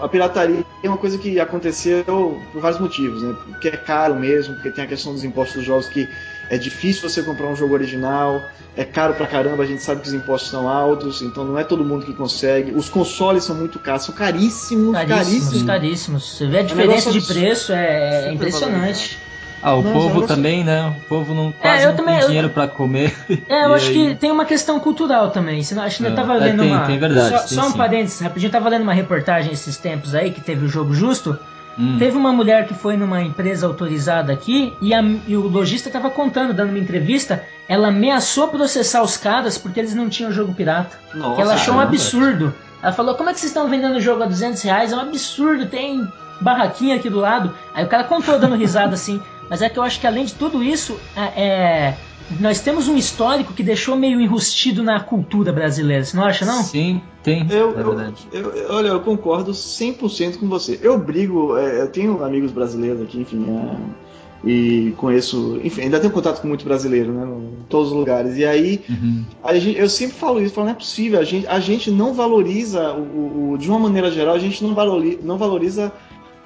[0.00, 2.04] a pirataria é uma coisa que aconteceu
[2.52, 3.34] por vários motivos, né?
[3.46, 6.08] Porque é caro mesmo, porque tem a questão dos impostos dos jogos que
[6.50, 8.42] é difícil você comprar um jogo original,
[8.76, 11.64] é caro pra caramba, a gente sabe que os impostos são altos, então não é
[11.64, 12.72] todo mundo que consegue.
[12.72, 15.18] Os consoles são muito caros, são caríssimos, caríssimos.
[15.18, 16.36] Caríssimos, caríssimos.
[16.36, 19.18] Você vê a diferença de preço, é, é impressionante.
[19.60, 20.94] Ah, o povo também, né?
[20.96, 23.12] O povo não é, quase é, não também, tem dinheiro para comer.
[23.48, 23.94] É, eu acho aí...
[23.94, 25.60] que tem uma questão cultural também.
[25.60, 26.86] Acho que eu é, tava lendo é, tem, uma.
[26.86, 30.14] Tem verdade, só, tem só um parênteses, rapidinho, eu tava lendo uma reportagem esses tempos
[30.14, 31.36] aí que teve o jogo justo.
[31.78, 31.96] Hum.
[31.98, 36.10] Teve uma mulher que foi numa empresa autorizada aqui e, a, e o lojista estava
[36.10, 40.98] contando, dando uma entrevista, ela ameaçou processar os caras porque eles não tinham jogo pirata.
[41.14, 42.52] Nossa, que ela achou um absurdo.
[42.82, 44.92] Ela falou: Como é que vocês estão vendendo o jogo a 200 reais?
[44.92, 46.06] É um absurdo, tem
[46.40, 47.54] barraquinha aqui do lado.
[47.74, 49.22] Aí o cara contou dando risada assim.
[49.48, 51.94] Mas é que eu acho que além de tudo isso, é, é
[52.40, 56.62] nós temos um histórico que deixou meio enrustido na cultura brasileira, você não acha, não?
[56.62, 57.46] Sim, tem.
[57.50, 58.28] Eu, é verdade.
[58.32, 60.78] Eu, eu, olha, eu concordo 100% com você.
[60.82, 64.08] Eu brigo, é, eu tenho amigos brasileiros aqui, enfim, é,
[64.44, 68.36] e conheço, enfim, ainda tenho contato com muito brasileiro, né, em todos os lugares.
[68.36, 69.24] E aí, uhum.
[69.54, 72.92] gente, eu sempre falo isso, falo, não é possível, a gente, a gente não valoriza,
[72.92, 75.92] o, o, de uma maneira geral, a gente não valoriza, não valoriza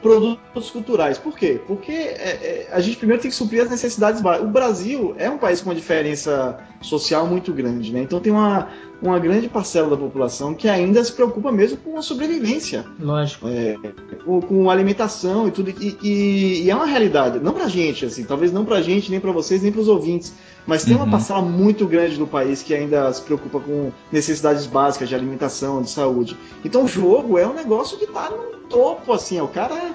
[0.02, 1.16] produtos culturais.
[1.16, 1.60] Por quê?
[1.66, 4.48] Porque é, é, a gente primeiro tem que suprir as necessidades básicas.
[4.48, 8.00] O Brasil é um país com uma diferença social muito grande, né?
[8.00, 8.68] Então tem uma,
[9.00, 12.84] uma grande parcela da população que ainda se preocupa mesmo com a sobrevivência.
[12.98, 13.46] Lógico.
[13.48, 13.76] É,
[14.24, 15.70] com, com, alimentação e tudo.
[15.70, 17.38] E, e, e, é uma realidade.
[17.38, 20.34] Não pra gente, assim, talvez não pra gente, nem pra vocês, nem pros ouvintes.
[20.66, 21.02] Mas tem uhum.
[21.02, 25.82] uma parcela muito grande do país que ainda se preocupa com necessidades básicas de alimentação,
[25.82, 26.36] de saúde.
[26.64, 29.92] Então o jogo é um negócio que está no topo, assim, o cara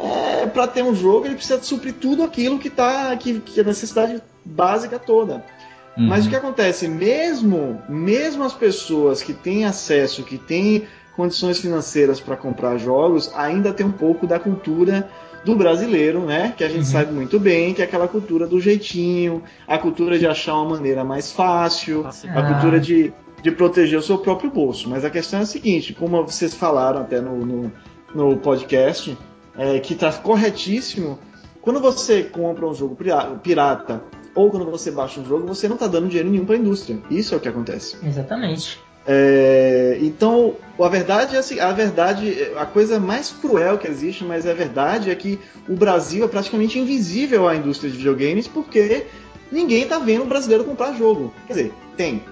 [0.00, 3.62] é, para ter um jogo ele precisa suprir tudo aquilo que tá que, que é
[3.62, 5.44] a necessidade básica toda.
[5.96, 6.06] Uhum.
[6.06, 12.20] Mas o que acontece, mesmo mesmo as pessoas que têm acesso, que têm condições financeiras
[12.20, 15.08] para comprar jogos, ainda tem um pouco da cultura
[15.44, 16.52] do brasileiro, né?
[16.56, 16.84] Que a gente uhum.
[16.84, 21.04] sabe muito bem, que é aquela cultura do jeitinho, a cultura de achar uma maneira
[21.04, 24.88] mais fácil, a cultura de, de proteger o seu próprio bolso.
[24.88, 27.72] Mas a questão é a seguinte, como vocês falaram até no, no,
[28.14, 29.16] no podcast,
[29.56, 31.18] é, que está corretíssimo,
[31.60, 32.96] quando você compra um jogo
[33.42, 34.02] pirata
[34.34, 36.98] ou quando você baixa um jogo, você não está dando dinheiro nenhum para a indústria.
[37.10, 37.96] Isso é o que acontece.
[38.06, 38.78] Exatamente.
[39.10, 44.44] É, então, a verdade é assim, a verdade, a coisa mais cruel que existe, mas
[44.44, 49.06] é verdade, é que o Brasil é praticamente invisível à indústria de videogames porque
[49.50, 51.32] ninguém está vendo o brasileiro comprar jogo.
[51.46, 52.22] Quer dizer, tem,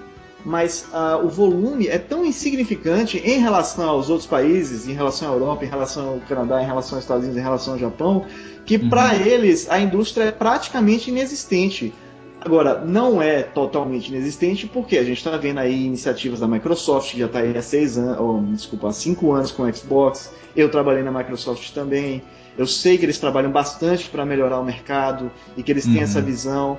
[0.45, 5.33] mas uh, o volume é tão insignificante em relação aos outros países, em relação à
[5.33, 8.27] Europa, em relação ao Canadá, em relação aos Estados Unidos, em relação ao Japão,
[8.67, 8.91] que uhum.
[8.91, 11.95] para eles a indústria é praticamente inexistente.
[12.47, 17.19] Agora, não é totalmente inexistente porque a gente está vendo aí iniciativas da Microsoft, que
[17.19, 20.33] já está aí há seis anos, ou, desculpa, há cinco anos com o Xbox.
[20.55, 22.23] Eu trabalhei na Microsoft também.
[22.57, 26.03] Eu sei que eles trabalham bastante para melhorar o mercado e que eles têm uhum.
[26.03, 26.79] essa visão.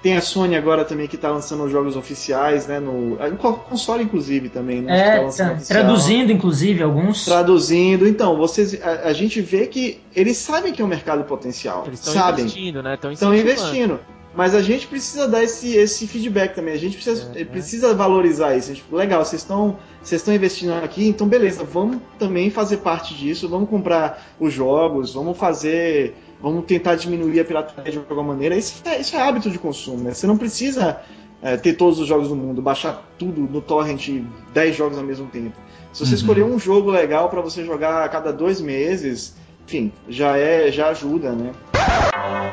[0.00, 2.78] Tem a Sony agora também que está lançando jogos oficiais, né?
[2.78, 5.16] No em console inclusive também, né?
[5.16, 7.24] É, tá traduzindo inclusive alguns.
[7.24, 11.82] Traduzindo, então vocês, a, a, gente vê que eles sabem que é um mercado potencial.
[11.88, 12.96] Eles estão investindo, né?
[13.12, 13.98] Estão investindo.
[14.34, 16.74] Mas a gente precisa dar esse, esse feedback também.
[16.74, 18.68] A gente precisa, é, precisa valorizar isso.
[18.68, 23.48] Gente, legal, vocês estão vocês estão investindo aqui, então beleza, vamos também fazer parte disso,
[23.48, 26.14] vamos comprar os jogos, vamos fazer.
[26.40, 28.56] Vamos tentar diminuir a pirataria de alguma maneira.
[28.56, 30.14] Isso é, isso é hábito de consumo, né?
[30.14, 31.00] Você não precisa
[31.42, 34.08] é, ter todos os jogos do mundo, baixar tudo no torrent,
[34.54, 35.56] 10 jogos ao mesmo tempo.
[35.92, 36.16] Se você uhum.
[36.16, 39.34] escolher um jogo legal para você jogar a cada dois meses,
[39.66, 41.52] enfim, já é, já ajuda, né?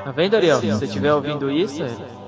[0.03, 0.59] Tá vendo, Ariel?
[0.59, 1.83] Se você estiver ouvindo isso.
[1.83, 2.25] É...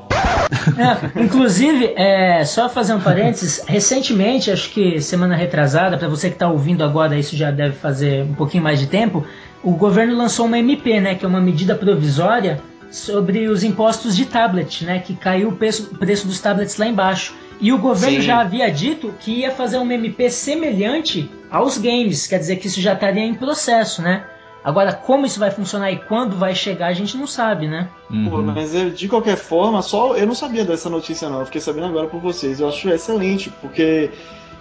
[0.77, 6.35] É, inclusive, é, só fazer um parênteses, recentemente, acho que semana retrasada, para você que
[6.35, 9.25] está ouvindo agora, isso já deve fazer um pouquinho mais de tempo,
[9.63, 14.25] o governo lançou uma MP, né, que é uma medida provisória sobre os impostos de
[14.25, 17.35] tablet, né, que caiu o preço, preço dos tablets lá embaixo.
[17.59, 18.21] E o governo Sim.
[18.21, 22.79] já havia dito que ia fazer uma MP semelhante aos games, quer dizer que isso
[22.79, 24.23] já estaria em processo, né?
[24.63, 27.87] Agora, como isso vai funcionar e quando vai chegar, a gente não sabe, né?
[28.09, 28.29] Uhum.
[28.29, 31.87] Pô, mas de qualquer forma, só eu não sabia dessa notícia não, eu fiquei sabendo
[31.87, 32.59] agora por vocês.
[32.59, 34.11] Eu acho excelente, porque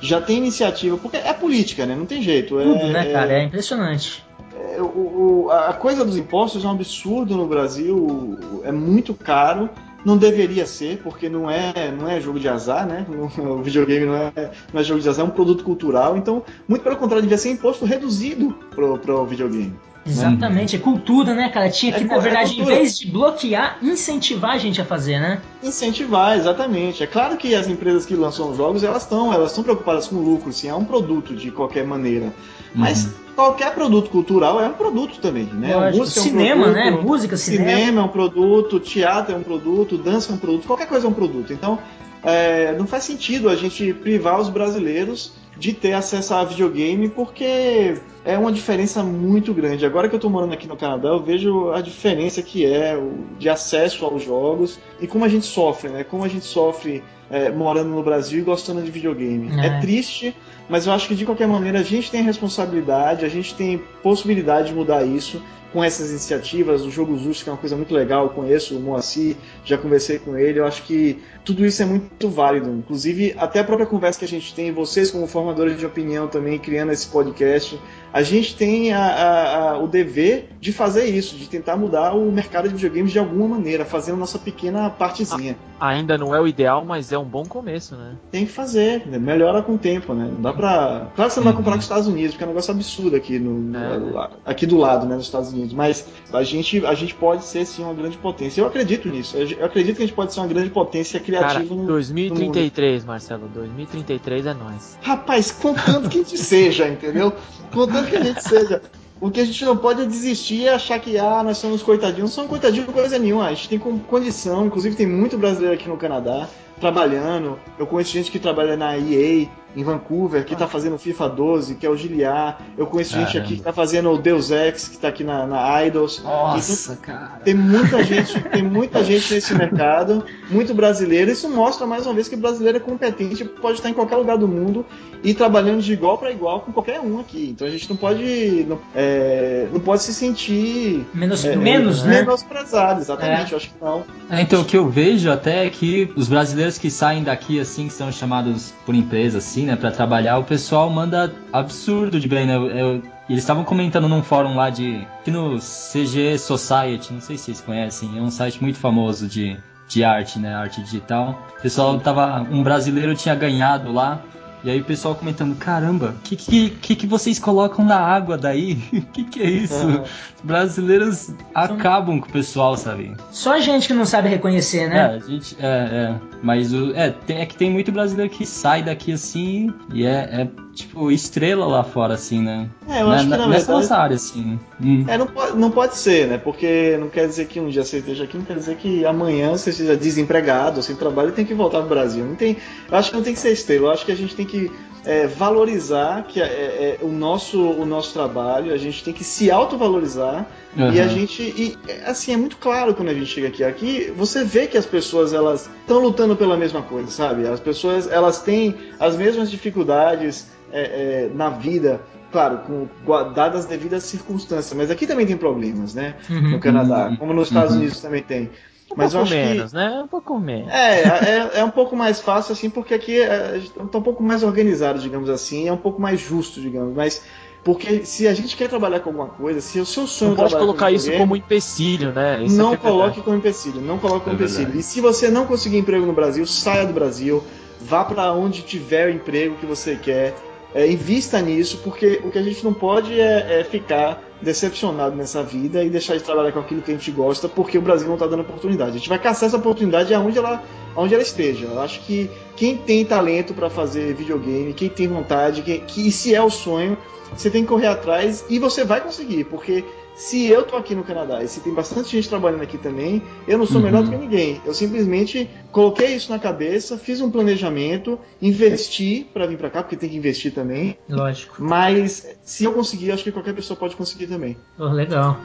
[0.00, 1.94] já tem iniciativa, porque é política, né?
[1.94, 2.60] Não tem jeito.
[2.60, 3.32] É, Tudo, né, cara?
[3.32, 4.24] É, é impressionante.
[4.54, 9.68] É, o, o, a coisa dos impostos é um absurdo no Brasil, é muito caro
[10.04, 13.06] não deveria ser, porque não é, não é jogo de azar, né?
[13.38, 14.32] O videogame não é,
[14.72, 16.16] não é jogo de azar, é um produto cultural.
[16.16, 19.74] Então, muito pelo contrário, devia ser imposto reduzido pro, pro videogame.
[20.06, 21.68] Exatamente, é cultura, né, cara?
[21.68, 25.18] Tinha que, é, na verdade, é em vez de bloquear, incentivar a gente a fazer,
[25.18, 25.40] né?
[25.62, 27.02] Incentivar, exatamente.
[27.02, 30.52] É claro que as empresas que lançam jogos, elas estão elas estão preocupadas com lucro,
[30.52, 32.32] sim, é um produto de qualquer maneira.
[32.74, 33.12] Mas uhum.
[33.34, 35.90] qualquer produto cultural é um produto também, né?
[35.90, 36.90] Música cinema, é um produto, né?
[36.90, 37.70] Música, cinema.
[37.70, 41.10] Cinema é um produto, teatro é um produto, dança é um produto, qualquer coisa é
[41.10, 41.52] um produto.
[41.52, 41.78] Então,
[42.22, 47.98] é, não faz sentido a gente privar os brasileiros de ter acesso a videogame, porque
[48.24, 49.86] é uma diferença muito grande.
[49.86, 52.98] Agora que eu estou morando aqui no Canadá, eu vejo a diferença que é
[53.38, 56.04] de acesso aos jogos e como a gente sofre, né?
[56.04, 59.50] Como a gente sofre é, morando no Brasil e gostando de videogame.
[59.60, 59.66] É.
[59.66, 60.36] é triste,
[60.68, 64.68] mas eu acho que de qualquer maneira a gente tem responsabilidade, a gente tem possibilidade
[64.68, 65.42] de mudar isso
[65.76, 68.80] com essas iniciativas, o Jogo Justo, que é uma coisa muito legal, eu conheço o
[68.80, 72.70] Moacir, já conversei com ele, eu acho que tudo isso é muito válido.
[72.70, 76.58] Inclusive, até a própria conversa que a gente tem, vocês como formadores de opinião também,
[76.58, 77.78] criando esse podcast,
[78.10, 82.32] a gente tem a, a, a, o dever de fazer isso, de tentar mudar o
[82.32, 85.54] mercado de videogames de alguma maneira, fazendo nossa pequena partezinha.
[85.78, 88.16] Ainda não é o ideal, mas é um bom começo, né?
[88.30, 89.18] Tem que fazer, né?
[89.18, 90.30] melhora com o tempo, né?
[90.32, 91.10] Não dá pra.
[91.14, 93.14] Claro que você não vai comparar com os Estados Unidos, porque é um negócio absurdo
[93.14, 94.30] aqui, no, é.
[94.46, 95.65] aqui do lado, né, nos Estados Unidos.
[95.74, 98.60] Mas a gente, a gente pode ser sim uma grande potência.
[98.60, 99.36] Eu acredito nisso.
[99.36, 101.86] Eu acredito que a gente pode ser uma grande potência criativa Cara, no.
[101.86, 103.48] 2033, no Marcelo.
[103.48, 104.98] 2033 é nós.
[105.02, 107.32] Rapaz, contanto que a gente seja, entendeu?
[107.72, 108.82] Contanto que a gente seja.
[109.18, 112.30] O que a gente não pode é desistir e achar que ah, nós somos coitadinhos.
[112.30, 113.46] Não somos coitadinhos coisa nenhuma.
[113.46, 116.46] A gente tem condição, inclusive tem muito brasileiro aqui no Canadá
[116.80, 117.58] trabalhando.
[117.78, 121.86] Eu conheço gente que trabalha na EA, em Vancouver, que está fazendo FIFA 12, que
[121.86, 122.60] é o Giliar.
[122.78, 123.30] Eu conheço Caramba.
[123.30, 126.22] gente aqui que está fazendo o Deus Ex, que está aqui na, na Idols.
[126.22, 127.40] Nossa, então, cara.
[127.44, 131.30] Tem muita gente, tem muita gente nesse mercado, muito brasileiro.
[131.30, 134.38] Isso mostra mais uma vez que o brasileiro é competente, pode estar em qualquer lugar
[134.38, 134.84] do mundo
[135.26, 137.48] e trabalhando de igual para igual com qualquer um aqui.
[137.50, 142.20] Então a gente não pode, não, é, não pode se sentir menos, é, menos, né?
[142.20, 143.50] menosprezado, exatamente.
[143.50, 143.54] É.
[143.54, 144.04] Eu acho que não.
[144.30, 147.88] É, então o que eu vejo até é que os brasileiros que saem daqui assim,
[147.88, 152.46] que são chamados por empresa assim né, para trabalhar, o pessoal manda absurdo de bem,
[152.46, 152.54] né?
[152.54, 155.04] Eu, eu, eles estavam comentando num fórum lá de.
[155.18, 159.56] aqui no CG Society, não sei se vocês conhecem, é um site muito famoso de,
[159.88, 160.54] de arte, né?
[160.54, 161.44] Arte digital.
[161.58, 162.46] O pessoal tava.
[162.48, 164.22] Um brasileiro tinha ganhado lá
[164.66, 166.34] e aí o pessoal comentando, caramba, o que,
[166.70, 168.76] que, que, vocês colocam na água daí?
[168.92, 169.86] O que, que é isso?
[169.86, 170.02] Uhum.
[170.42, 173.16] Brasileiros acabam com o pessoal, sabe?
[173.30, 174.98] Só gente que não sabe reconhecer, né?
[174.98, 176.14] É, a gente, é, é.
[176.42, 180.28] Mas o, é, tem, é que tem muito brasileiro que sai daqui assim e é,
[180.32, 182.68] é tipo estrela lá fora, assim, né?
[182.88, 184.60] É, eu acho na, que na nessa verdade, área, assim.
[184.80, 185.04] Hum.
[185.08, 186.38] É, não pode, não pode ser, né?
[186.38, 189.56] Porque não quer dizer que um dia você esteja aqui, não quer dizer que amanhã
[189.56, 192.24] você seja desempregado, sem trabalho e tem que voltar pro Brasil.
[192.24, 192.58] Não tem,
[192.90, 194.70] eu acho que não tem que ser estrela, eu acho que a gente tem que
[195.06, 199.50] é, valorizar que é, é, o, nosso, o nosso trabalho, a gente tem que se
[199.50, 200.44] autovalorizar
[200.76, 200.92] uhum.
[200.92, 201.42] e a gente.
[201.42, 203.62] E, assim, é muito claro quando a gente chega aqui.
[203.62, 207.46] Aqui você vê que as pessoas elas estão lutando pela mesma coisa, sabe?
[207.46, 212.00] As pessoas elas têm as mesmas dificuldades é, é, na vida
[212.32, 212.88] claro, com,
[213.32, 216.16] dadas as devidas circunstâncias, mas aqui também tem problemas, né?
[216.28, 217.78] Uhum, no Canadá, uhum, como nos Estados uhum.
[217.78, 218.50] Unidos também tem.
[218.90, 219.76] Um mas pouco menos, que...
[219.76, 220.02] né?
[220.04, 220.72] Um pouco menos.
[220.72, 223.60] É, é, é, um pouco mais fácil, assim, porque aqui é,
[223.90, 227.22] tá um pouco mais organizado, digamos assim, é um pouco mais justo, digamos, mas.
[227.64, 230.54] Porque se a gente quer trabalhar com alguma coisa, se o seu sonho não pode
[230.54, 232.40] colocar isso como empecilho, né?
[232.44, 234.78] Isso não é coloque como empecilho, não coloque como é empecilho.
[234.78, 237.42] E se você não conseguir emprego no Brasil, saia do Brasil,
[237.80, 240.36] vá para onde tiver o emprego que você quer,
[240.76, 245.42] é, invista nisso, porque o que a gente não pode é, é, ficar decepcionado nessa
[245.42, 248.16] vida e deixar de trabalhar com aquilo que a gente gosta, porque o Brasil não
[248.16, 248.90] está dando oportunidade.
[248.90, 250.62] A gente vai caçar essa oportunidade aonde ela,
[250.94, 251.64] aonde ela esteja.
[251.64, 256.34] Eu acho que quem tem talento para fazer videogame, quem tem vontade, quem, que se
[256.34, 256.98] é o sonho,
[257.34, 259.82] você tem que correr atrás e você vai conseguir, porque
[260.16, 263.58] se eu tô aqui no Canadá e se tem bastante gente trabalhando aqui também, eu
[263.58, 263.82] não sou uhum.
[263.82, 264.60] melhor do que ninguém.
[264.64, 269.96] Eu simplesmente coloquei isso na cabeça, fiz um planejamento, investi para vir para cá, porque
[269.96, 270.96] tem que investir também.
[271.08, 271.56] Lógico.
[271.58, 274.56] Mas se eu conseguir, acho que qualquer pessoa pode conseguir também.
[274.78, 275.38] Oh, legal.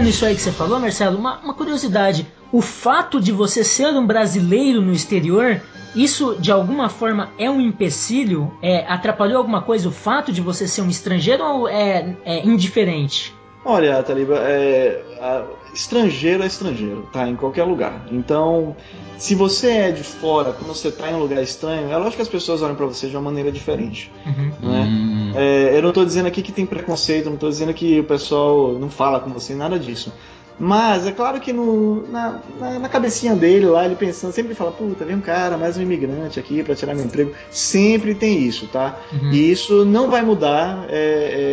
[0.00, 2.26] Aproveitando isso aí que você falou, Marcelo, uma, uma, curiosidade.
[2.50, 5.60] O fato de você ser um brasileiro no exterior,
[5.94, 8.52] isso de alguma forma é um empecilho?
[8.62, 13.34] É, atrapalhou alguma coisa o fato de você ser um estrangeiro ou é, é indiferente?
[13.64, 15.44] Olha, Taliba, é, a,
[15.74, 17.28] estrangeiro é estrangeiro, tá?
[17.28, 18.06] Em qualquer lugar.
[18.10, 18.74] Então,
[19.18, 22.22] se você é de fora, quando você tá em um lugar estranho, é lógico que
[22.22, 24.10] as pessoas olham para você de uma maneira diferente.
[24.24, 24.68] Uhum.
[24.68, 24.80] Né?
[24.80, 25.32] Uhum.
[25.36, 28.72] É, eu não tô dizendo aqui que tem preconceito, não tô dizendo que o pessoal
[28.72, 30.12] não fala com você, nada disso.
[30.60, 34.70] Mas é claro que no, na, na, na, cabecinha dele lá, ele pensando, sempre fala,
[34.70, 37.32] puta, vem um cara, mais um imigrante aqui para tirar meu emprego.
[37.50, 38.94] Sempre tem isso, tá?
[39.10, 39.30] Uhum.
[39.32, 41.49] E isso não vai mudar, é, é,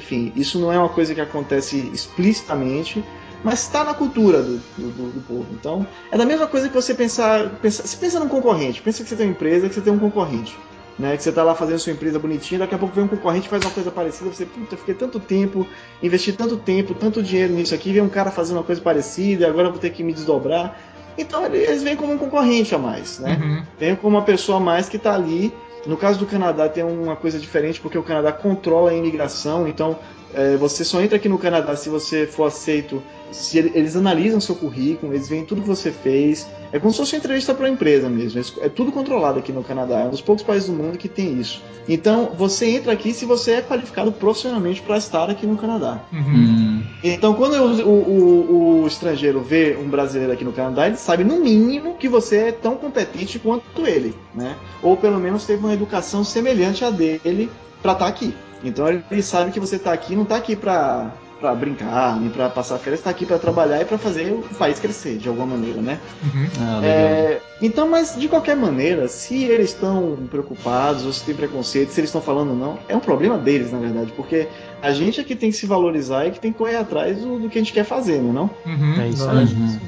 [0.00, 3.04] enfim, isso não é uma coisa que acontece explicitamente,
[3.44, 5.46] mas está na cultura do, do, do, povo.
[5.52, 7.86] Então, é da mesma coisa que você pensar, pensar.
[7.86, 10.56] Você pensa num concorrente, pensa que você tem uma empresa, que você tem um concorrente.
[10.98, 11.16] né?
[11.18, 13.62] Que você tá lá fazendo sua empresa bonitinha, daqui a pouco vem um concorrente faz
[13.62, 15.66] uma coisa parecida, você, puta, fiquei tanto tempo,
[16.02, 19.46] investi tanto tempo, tanto dinheiro nisso aqui, vem um cara fazendo uma coisa parecida, e
[19.46, 20.78] agora eu vou ter que me desdobrar.
[21.18, 23.38] Então eles vêm como um concorrente a mais, né?
[23.38, 23.62] Uhum.
[23.78, 25.52] Vem como uma pessoa a mais que está ali.
[25.86, 29.98] No caso do Canadá tem uma coisa diferente porque o Canadá controla a imigração, então
[30.34, 33.02] é, você só entra aqui no Canadá se você for aceito.
[33.32, 36.48] Se ele- eles analisam seu currículo, eles veem tudo que você fez.
[36.72, 38.42] É como se fosse uma entrevista para uma empresa mesmo.
[38.60, 40.00] É tudo controlado aqui no Canadá.
[40.00, 41.62] É um dos poucos países do mundo que tem isso.
[41.88, 46.00] Então você entra aqui se você é qualificado profissionalmente para estar aqui no Canadá.
[46.12, 46.20] Uhum.
[46.20, 51.22] Hum, Então, quando o, o- o estrangeiro vê um brasileiro aqui no Canadá, ele sabe
[51.24, 54.56] no mínimo que você é tão competente quanto ele, né?
[54.82, 57.48] Ou pelo menos teve uma educação semelhante à dele
[57.82, 58.34] para estar aqui.
[58.62, 62.50] Então ele sabe que você está aqui, não está aqui para para brincar, nem para
[62.50, 65.80] passar férias, está aqui para trabalhar e para fazer o país crescer de alguma maneira,
[65.80, 65.98] né?
[66.22, 66.46] Uhum.
[66.60, 66.84] ah, legal.
[66.84, 72.00] É, então, mas de qualquer maneira, se eles estão preocupados ou se tem preconceito, se
[72.00, 74.48] eles estão falando ou não, é um problema deles, na verdade, porque
[74.82, 77.38] a gente é que tem que se valorizar e que tem que correr atrás do,
[77.38, 78.32] do que a gente quer fazer, não é?
[78.34, 78.50] Não?
[78.66, 79.00] Uhum.
[79.00, 79.44] É isso aí.
[79.46, 79.80] Uhum.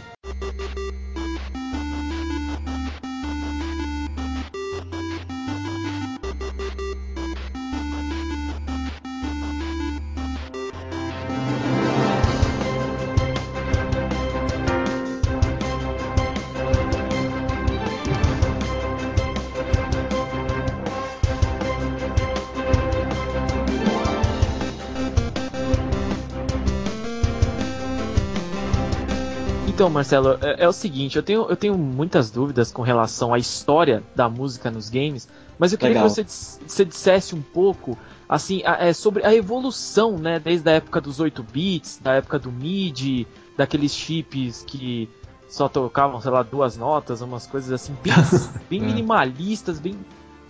[29.83, 33.39] Então, Marcelo, é, é o seguinte, eu tenho, eu tenho muitas dúvidas com relação à
[33.39, 35.29] história da música nos games,
[35.59, 36.09] mas eu queria Legal.
[36.09, 40.75] que você, você dissesse um pouco assim, a- é, sobre a evolução, né, desde a
[40.75, 43.27] época dos 8 bits, da época do MIDI,
[43.57, 45.09] daqueles chips que
[45.49, 48.13] só tocavam, sei lá, duas notas, umas coisas assim, bem,
[48.71, 48.85] bem É.
[48.87, 49.97] minimalistas, bem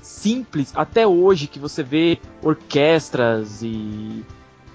[0.03, 4.23] simples, até hoje que você vê orquestras e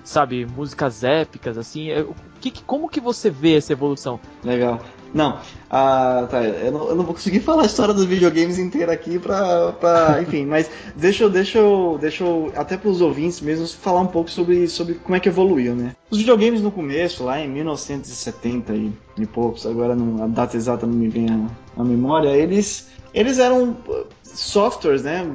[0.03, 2.16] sabe, músicas épicas, assim, é, o
[2.52, 4.20] que, como que você vê essa evolução?
[4.43, 4.80] Legal.
[5.14, 5.39] Não,
[5.70, 9.18] ah, tá, eu não, eu não vou conseguir falar a história dos videogames inteira aqui
[9.20, 14.02] pra, pra enfim, mas deixa eu, deixa eu, deixa eu, até pros ouvintes mesmo, falar
[14.02, 15.95] um pouco sobre, sobre como é que evoluiu, né?
[16.10, 20.86] Os videogames no começo, lá em 1970 e, e poucos, agora não, a data exata
[20.86, 25.26] não me vem à, à memória, eles, eles eram uh, softwares, né,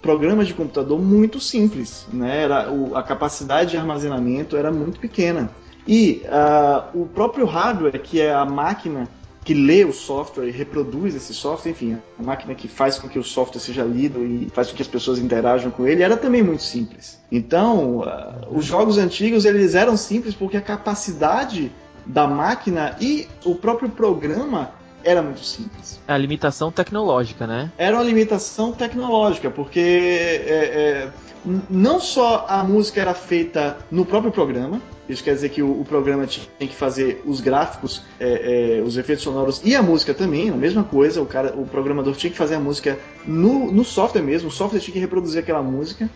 [0.00, 5.50] programas de computador muito simples, né, era, o, a capacidade de armazenamento era muito pequena.
[5.86, 9.08] E ah, o próprio hardware, que é a máquina
[9.44, 13.18] que lê o software e reproduz esse software, enfim, a máquina que faz com que
[13.18, 16.42] o software seja lido e faz com que as pessoas interajam com ele, era também
[16.42, 17.20] muito simples.
[17.30, 21.72] Então, ah, os jogos antigos eles eram simples porque a capacidade
[22.06, 24.70] da máquina e o próprio programa
[25.04, 26.00] era muito simples.
[26.06, 27.70] É a limitação tecnológica, né?
[27.76, 31.10] Era uma limitação tecnológica, porque é, é,
[31.68, 34.80] não só a música era feita no próprio programa,
[35.12, 38.96] isso quer dizer que o, o programa tinha que fazer os gráficos, é, é, os
[38.96, 41.20] efeitos sonoros e a música também, a mesma coisa.
[41.20, 44.80] O, cara, o programador tinha que fazer a música no, no software mesmo, o software
[44.80, 46.08] tinha que reproduzir aquela música.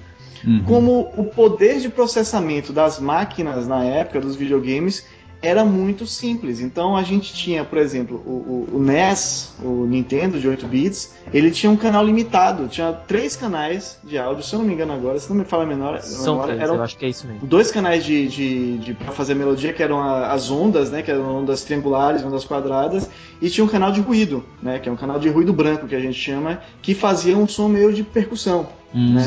[0.45, 0.63] Uhum.
[0.65, 5.07] Como o poder de processamento das máquinas na época dos videogames
[5.43, 6.61] era muito simples.
[6.61, 8.31] Então a gente tinha, por exemplo, o,
[8.73, 13.37] o- o NES, o Nintendo de 8 bits, ele tinha um canal limitado, tinha três
[13.37, 16.01] canais de áudio, se eu não me engano agora, se não me fala a menor,
[16.01, 17.47] São memória, três, eram eu acho que é isso mesmo.
[17.47, 21.11] dois canais de, de, de para fazer melodia que eram a- as ondas, né, que
[21.11, 23.09] eram ondas triangulares, ondas quadradas,
[23.41, 25.95] e tinha um canal de ruído, né, que é um canal de ruído branco que
[25.95, 28.67] a gente chama, que fazia um som meio de percussão.
[28.95, 29.21] Hum, né?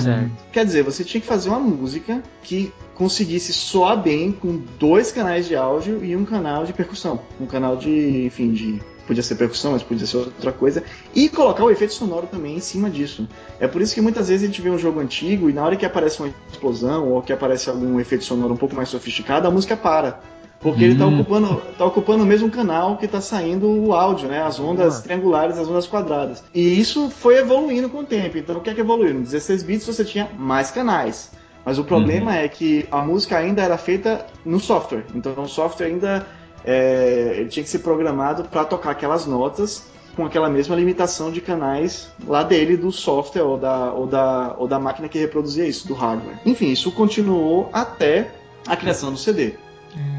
[0.52, 5.48] Quer dizer, você tinha que fazer uma música que conseguisse soar bem com dois canais
[5.48, 7.22] de áudio e um canal de percussão.
[7.40, 8.82] Um canal de, enfim, de.
[9.08, 10.84] Podia ser percussão, mas podia ser outra coisa.
[11.16, 13.28] E colocar o efeito sonoro também em cima disso.
[13.60, 15.76] É por isso que muitas vezes a gente vê um jogo antigo e na hora
[15.76, 19.52] que aparece uma explosão ou que aparece algum efeito sonoro um pouco mais sofisticado, a
[19.52, 20.20] música para.
[20.60, 21.22] Porque ele está Hum.
[21.22, 24.44] ocupando, tá ocupando o mesmo canal que está saindo o áudio, né?
[24.44, 25.04] As ondas Boa.
[25.04, 26.44] triangulares, as ondas quadradas.
[26.54, 28.38] E isso foi evoluindo com o tempo.
[28.38, 29.14] Então o que é que evoluiu?
[29.14, 31.32] No 16 bits você tinha mais canais.
[31.70, 35.06] Mas o problema é que a música ainda era feita no software.
[35.14, 36.26] Então o software ainda
[36.66, 41.40] é, ele tinha que ser programado para tocar aquelas notas com aquela mesma limitação de
[41.40, 45.88] canais lá dele, do software ou da, ou da, ou da máquina que reproduzia isso,
[45.88, 46.40] do hardware.
[46.44, 48.32] Enfim, isso continuou até
[48.66, 49.54] a criação do CD.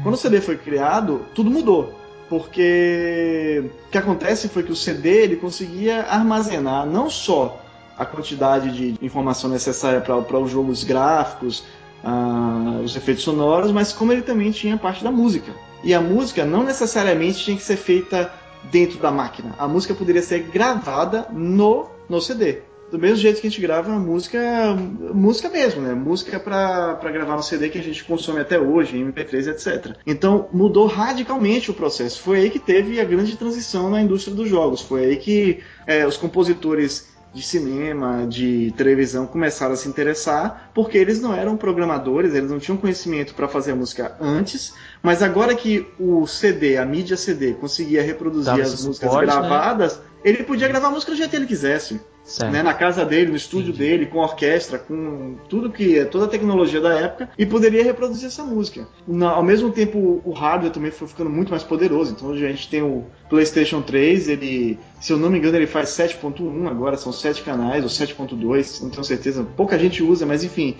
[0.03, 1.93] Quando o CD foi criado, tudo mudou.
[2.29, 7.59] Porque o que acontece foi que o CD ele conseguia armazenar não só
[8.01, 11.63] a quantidade de informação necessária para os jogos gráficos,
[12.03, 15.51] ah, os efeitos sonoros, mas como ele também tinha parte da música.
[15.83, 18.33] E a música não necessariamente tinha que ser feita
[18.71, 19.53] dentro da máquina.
[19.55, 22.63] A música poderia ser gravada no, no CD.
[22.91, 24.39] do mesmo jeito que a gente grava música,
[25.13, 25.93] música mesmo, né?
[25.93, 29.95] Música para gravar no CD que a gente consome até hoje, MP3, etc.
[30.07, 32.19] Então mudou radicalmente o processo.
[32.19, 34.81] Foi aí que teve a grande transição na indústria dos jogos.
[34.81, 40.97] Foi aí que é, os compositores de cinema, de televisão começaram a se interessar, porque
[40.97, 45.55] eles não eram programadores, eles não tinham conhecimento para fazer a música antes, mas agora
[45.55, 49.33] que o CD, a mídia CD, conseguia reproduzir Dava as músicas suporte, né?
[49.33, 50.03] gravadas, né?
[50.25, 52.01] ele podia gravar a música do jeito que ele quisesse.
[52.51, 56.27] Né, na casa dele, no estúdio dele, com orquestra, com tudo que é toda a
[56.27, 58.87] tecnologia da época, e poderia reproduzir essa música.
[59.07, 62.13] Na, ao mesmo tempo, o hardware também foi ficando muito mais poderoso.
[62.13, 65.67] Então hoje a gente tem o PlayStation 3, ele, se eu não me engano, ele
[65.67, 69.45] faz 7.1 agora, são 7 canais, ou 7.2, não tenho certeza.
[69.57, 70.77] Pouca gente usa, mas enfim,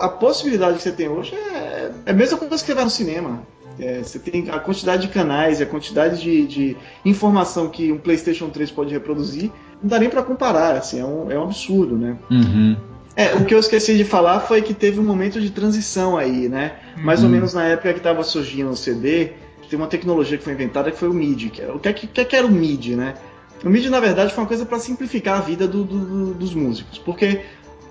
[0.00, 2.90] a possibilidade que você tem hoje é, é a mesma coisa que você vai no
[2.90, 3.42] cinema.
[3.78, 7.98] É, você tem a quantidade de canais e a quantidade de, de, informação que um
[7.98, 9.50] PlayStation 3 pode reproduzir,
[9.84, 12.16] não dá nem para comparar, assim, é um, é um absurdo, né?
[12.30, 12.74] Uhum.
[13.14, 16.48] É, o que eu esqueci de falar foi que teve um momento de transição aí,
[16.48, 16.76] né?
[16.96, 17.32] Mais ou uhum.
[17.32, 19.32] menos na época que estava surgindo o CD,
[19.68, 21.50] tem uma tecnologia que foi inventada que foi o MIDI.
[21.50, 23.14] Que era, o que, que, que era o MIDI, né?
[23.62, 26.98] O MIDI, na verdade, foi uma coisa para simplificar a vida do, do, dos músicos,
[26.98, 27.42] porque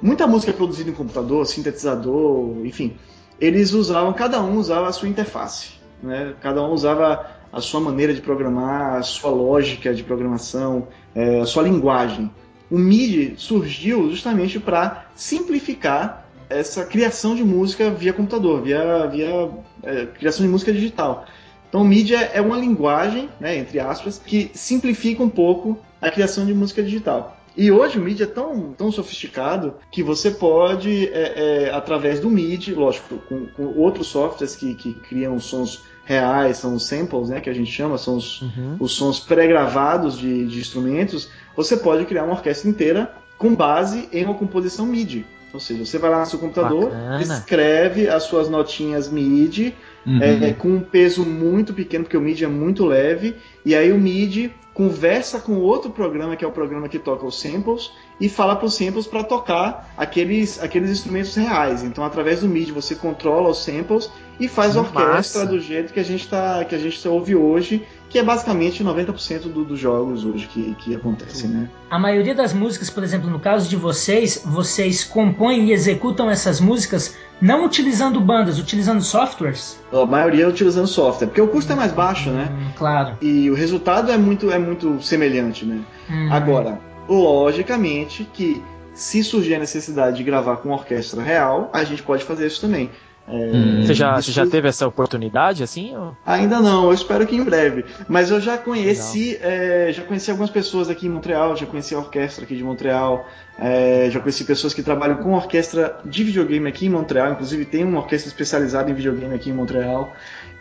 [0.02, 2.96] muita música é produzida em computador, sintetizador, enfim,
[3.40, 6.34] eles usavam, cada um usava a sua interface, né?
[6.42, 11.46] Cada um usava a sua maneira de programar, a sua lógica de programação, é, a
[11.46, 12.32] sua linguagem.
[12.70, 19.52] O MIDI surgiu justamente para simplificar essa criação de música via computador, via, via
[19.84, 21.26] é, criação de música digital.
[21.70, 26.10] Então, o MIDI é, é uma linguagem, né, entre aspas, que simplifica um pouco a
[26.10, 27.38] criação de música digital.
[27.56, 32.30] E hoje o MIDI é tão, tão sofisticado que você pode, é, é, através do
[32.30, 37.40] MIDI, lógico, com, com outros softwares que, que, criam sons reais, são os samples, né,
[37.40, 38.78] que a gente chama, são os, uhum.
[38.80, 44.26] os sons pré-gravados de, de instrumentos, você pode criar uma orquestra inteira com base em
[44.26, 45.26] uma composição MIDI.
[45.54, 47.22] Ou seja, você vai lá no seu computador, Bacana.
[47.22, 49.76] escreve as suas notinhas MIDI
[50.06, 50.20] uhum.
[50.22, 53.98] é, com um peso muito pequeno, porque o MIDI é muito leve, e aí o
[53.98, 58.56] MIDI conversa com outro programa, que é o programa que toca os samples, e fala
[58.56, 61.84] para os samples para tocar aqueles, aqueles instrumentos reais.
[61.84, 64.10] Então, através do MIDI, você controla os samples
[64.40, 67.86] e faz a orquestra do jeito que a gente tá, que a gente ouve hoje,
[68.10, 71.70] que é basicamente 90% do, dos jogos hoje que, que acontecem, né?
[71.90, 76.60] A maioria das músicas, por exemplo, no caso de vocês, vocês compõem e executam essas
[76.60, 79.80] músicas não utilizando bandas, utilizando softwares?
[79.92, 82.50] A maioria utilizando software, porque o custo é mais baixo, né?
[82.52, 83.18] Hum, claro.
[83.22, 85.82] E o resultado é muito, é muito semelhante, né?
[86.10, 86.30] Hum.
[86.32, 88.62] Agora, logicamente que
[88.94, 92.92] se surgir a necessidade de gravar com orquestra real, a gente pode fazer isso também.
[93.28, 93.82] É, hum.
[93.82, 94.24] você, já, isso...
[94.24, 95.96] você já teve essa oportunidade assim?
[95.96, 96.16] Ou...
[96.26, 97.86] Ainda não, eu espero que em breve.
[98.08, 102.00] Mas eu já conheci, é, já conheci algumas pessoas aqui em Montreal, já conheci a
[102.00, 103.26] orquestra aqui de Montreal,
[103.58, 107.84] é, já conheci pessoas que trabalham com orquestra de videogame aqui em Montreal, inclusive tem
[107.84, 110.14] uma orquestra especializada em videogame aqui em Montreal.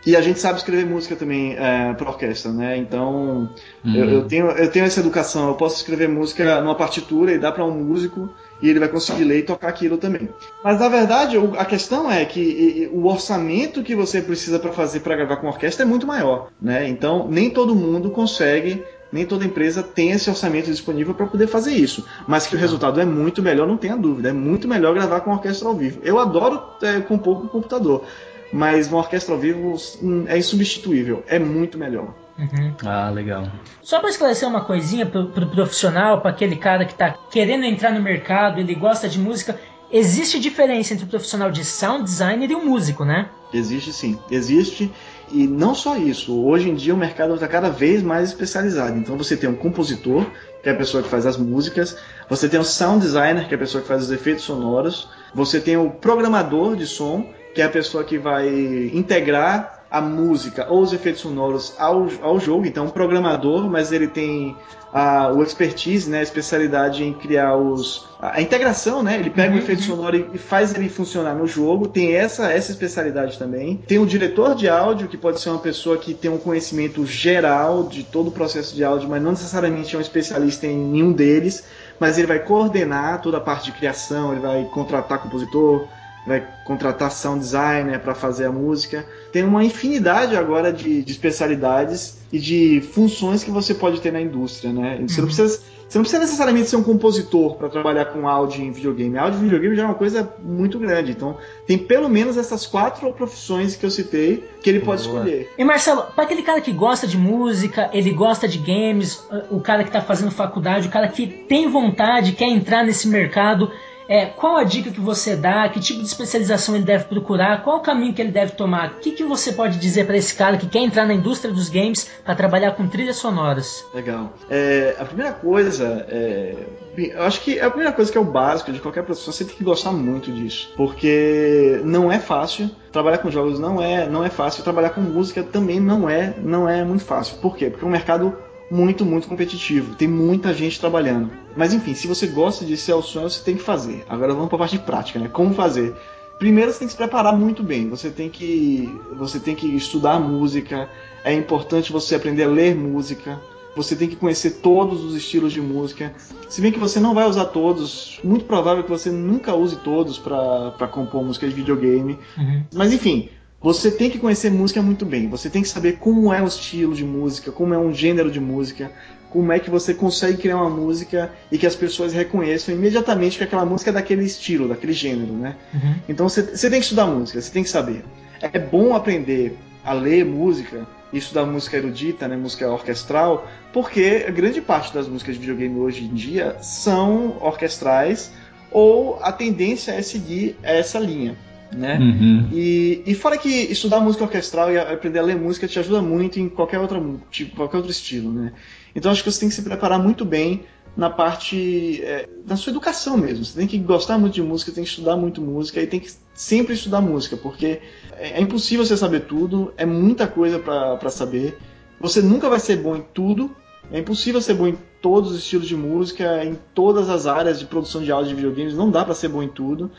[0.04, 2.76] E a gente sabe escrever música também é, para orquestra, né?
[2.76, 3.48] Então
[3.84, 3.94] uhum.
[3.94, 5.48] eu, eu, tenho, eu tenho essa educação.
[5.48, 8.28] Eu posso escrever música numa partitura e dar para um músico
[8.62, 10.28] e ele vai conseguir ler e tocar aquilo também.
[10.62, 15.16] Mas na verdade a questão é que o orçamento que você precisa para fazer para
[15.16, 16.88] gravar com orquestra é muito maior, né?
[16.88, 18.82] Então nem todo mundo consegue
[19.12, 22.06] nem toda empresa tem esse orçamento disponível para poder fazer isso.
[22.26, 24.30] Mas que o resultado é muito melhor, não tenha dúvida.
[24.30, 26.00] É muito melhor gravar com orquestra ao vivo.
[26.02, 28.06] Eu adoro é, compor com computador
[28.52, 32.14] mas uma orquestra ao vivo hum, é insubstituível, é muito melhor.
[32.38, 32.74] Uhum.
[32.84, 33.46] Ah, legal.
[33.82, 37.92] Só para esclarecer uma coisinha pro, pro profissional, para aquele cara que tá querendo entrar
[37.92, 39.58] no mercado, ele gosta de música,
[39.90, 43.28] existe diferença entre o profissional de sound designer e o músico, né?
[43.52, 44.90] Existe sim, existe.
[45.30, 48.98] E não só isso, hoje em dia o mercado está cada vez mais especializado.
[48.98, 50.26] Então você tem um compositor,
[50.62, 51.96] que é a pessoa que faz as músicas,
[52.28, 55.60] você tem o sound designer, que é a pessoa que faz os efeitos sonoros, você
[55.60, 58.48] tem o programador de som, que é a pessoa que vai
[58.94, 62.64] integrar a música ou os efeitos sonoros ao, ao jogo.
[62.64, 64.56] Então, um programador, mas ele tem
[64.90, 69.16] a, o expertise, né, a especialidade em criar os, a, a integração, né?
[69.16, 69.56] Ele pega uhum.
[69.56, 71.88] o efeito sonoro e, e, faz ele funcionar no jogo.
[71.88, 73.76] Tem essa, essa especialidade também.
[73.86, 77.82] Tem o diretor de áudio, que pode ser uma pessoa que tem um conhecimento geral
[77.84, 81.64] de todo o processo de áudio, mas não necessariamente é um especialista em nenhum deles.
[82.00, 85.86] Mas ele vai coordenar toda a parte de criação, ele vai contratar compositor,
[86.26, 89.04] vai contratar sound designer para fazer a música.
[89.32, 94.20] Tem uma infinidade agora de, de, especialidades e de funções que você pode ter na
[94.20, 94.98] indústria, né?
[95.06, 95.26] Você uhum.
[95.26, 99.18] não precisa Você não precisa necessariamente ser um compositor para trabalhar com áudio em videogame.
[99.18, 101.10] Áudio em videogame já é uma coisa muito grande.
[101.10, 105.18] Então, tem pelo menos essas quatro profissões que eu citei que ele pode Boa.
[105.18, 105.50] escolher.
[105.58, 109.84] E Marcelo, para aquele cara que gosta de música, ele gosta de games, o cara
[109.84, 113.70] que tá fazendo faculdade, o cara que tem vontade, quer entrar nesse mercado,
[114.12, 115.66] é, qual a dica que você dá?
[115.70, 117.62] Que tipo de especialização ele deve procurar?
[117.62, 118.90] Qual o caminho que ele deve tomar?
[118.90, 121.70] O que, que você pode dizer para esse cara que quer entrar na indústria dos
[121.70, 123.82] games para trabalhar com trilhas sonoras?
[123.94, 124.34] Legal.
[124.50, 126.54] É, a primeira coisa, é,
[126.94, 129.56] eu acho que a primeira coisa que é o básico de qualquer profissão, você tem
[129.56, 132.70] que gostar muito disso, porque não é fácil.
[132.92, 134.62] Trabalhar com jogos não é, não é fácil.
[134.62, 137.38] Trabalhar com música também não é, não é muito fácil.
[137.38, 137.70] Por quê?
[137.70, 138.36] Porque é um mercado
[138.72, 139.94] muito, muito competitivo.
[139.94, 141.30] Tem muita gente trabalhando.
[141.54, 144.02] Mas enfim, se você gosta disso, é o sonho, você tem que fazer.
[144.08, 145.28] Agora vamos para a parte prática, né?
[145.28, 145.94] Como fazer?
[146.38, 147.90] Primeiro você tem que se preparar muito bem.
[147.90, 150.88] Você tem que, você tem que estudar música.
[151.22, 153.38] É importante você aprender a ler música.
[153.76, 156.14] Você tem que conhecer todos os estilos de música.
[156.48, 160.18] Se bem que você não vai usar todos, muito provável que você nunca use todos
[160.18, 162.18] para compor música de videogame.
[162.38, 162.64] Uhum.
[162.74, 163.28] Mas enfim,
[163.62, 165.28] você tem que conhecer música muito bem.
[165.28, 168.40] Você tem que saber como é o estilo de música, como é um gênero de
[168.40, 168.90] música,
[169.30, 173.44] como é que você consegue criar uma música e que as pessoas reconheçam imediatamente que
[173.44, 175.56] aquela música é daquele estilo, daquele gênero, né?
[175.72, 175.94] Uhum.
[176.08, 178.04] Então você, tem que estudar música, você tem que saber.
[178.40, 184.30] É bom aprender a ler música e estudar música erudita, né, música orquestral, porque a
[184.30, 188.32] grande parte das músicas de videogame hoje em dia são orquestrais
[188.70, 191.36] ou a tendência é seguir essa linha.
[191.74, 191.98] Né?
[191.98, 192.48] Uhum.
[192.52, 196.38] E, e fora que estudar música orquestral e aprender a ler música te ajuda muito
[196.38, 198.52] em qualquer, outra, tipo, qualquer outro estilo, né?
[198.94, 200.64] Então acho que você tem que se preparar muito bem
[200.96, 203.44] na parte é, da sua educação mesmo.
[203.44, 206.12] Você tem que gostar muito de música, tem que estudar muito música e tem que
[206.34, 207.80] sempre estudar música, porque
[208.12, 211.56] é, é impossível você saber tudo, é muita coisa para saber.
[211.98, 213.50] Você nunca vai ser bom em tudo,
[213.90, 217.64] é impossível ser bom em todos os estilos de música, em todas as áreas de
[217.64, 219.90] produção de áudio de videogames, não dá para ser bom em tudo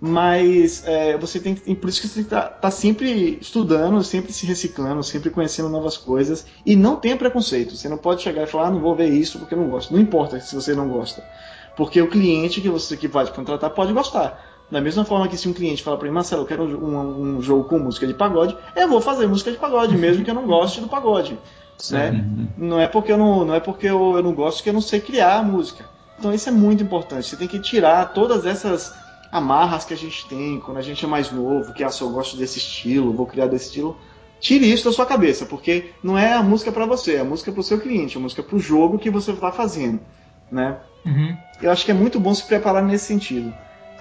[0.00, 4.46] mas é, você tem e por isso que você está tá sempre estudando, sempre se
[4.46, 7.76] reciclando, sempre conhecendo novas coisas e não tenha preconceito.
[7.76, 9.92] Você não pode chegar e falar, ah, não vou ver isso porque eu não gosto.
[9.92, 11.24] Não importa se você não gosta,
[11.76, 14.44] porque o cliente que você que vai te contratar pode gostar.
[14.70, 17.42] Da mesma forma que se um cliente fala para mim, Marcelo, eu quero um, um,
[17.42, 20.46] jogo com música de pagode, eu vou fazer música de pagode, mesmo que eu não
[20.46, 21.38] goste do pagode.
[21.90, 22.24] Né?
[22.56, 24.80] Não é porque, eu não, não, é porque eu, eu não gosto que eu não
[24.80, 25.86] sei criar a música.
[26.18, 27.26] Então isso é muito importante.
[27.26, 28.92] Você tem que tirar todas essas
[29.30, 32.10] amarras que a gente tem quando a gente é mais novo, que ah, se eu
[32.10, 33.96] gosto desse estilo, vou criar desse estilo.
[34.40, 37.50] Tire isso da sua cabeça, porque não é a música para você, é a música
[37.50, 40.00] para o seu cliente, é a música para o jogo que você está fazendo,
[40.50, 40.78] né?
[41.04, 41.36] Uhum.
[41.60, 43.52] Eu acho que é muito bom se preparar nesse sentido.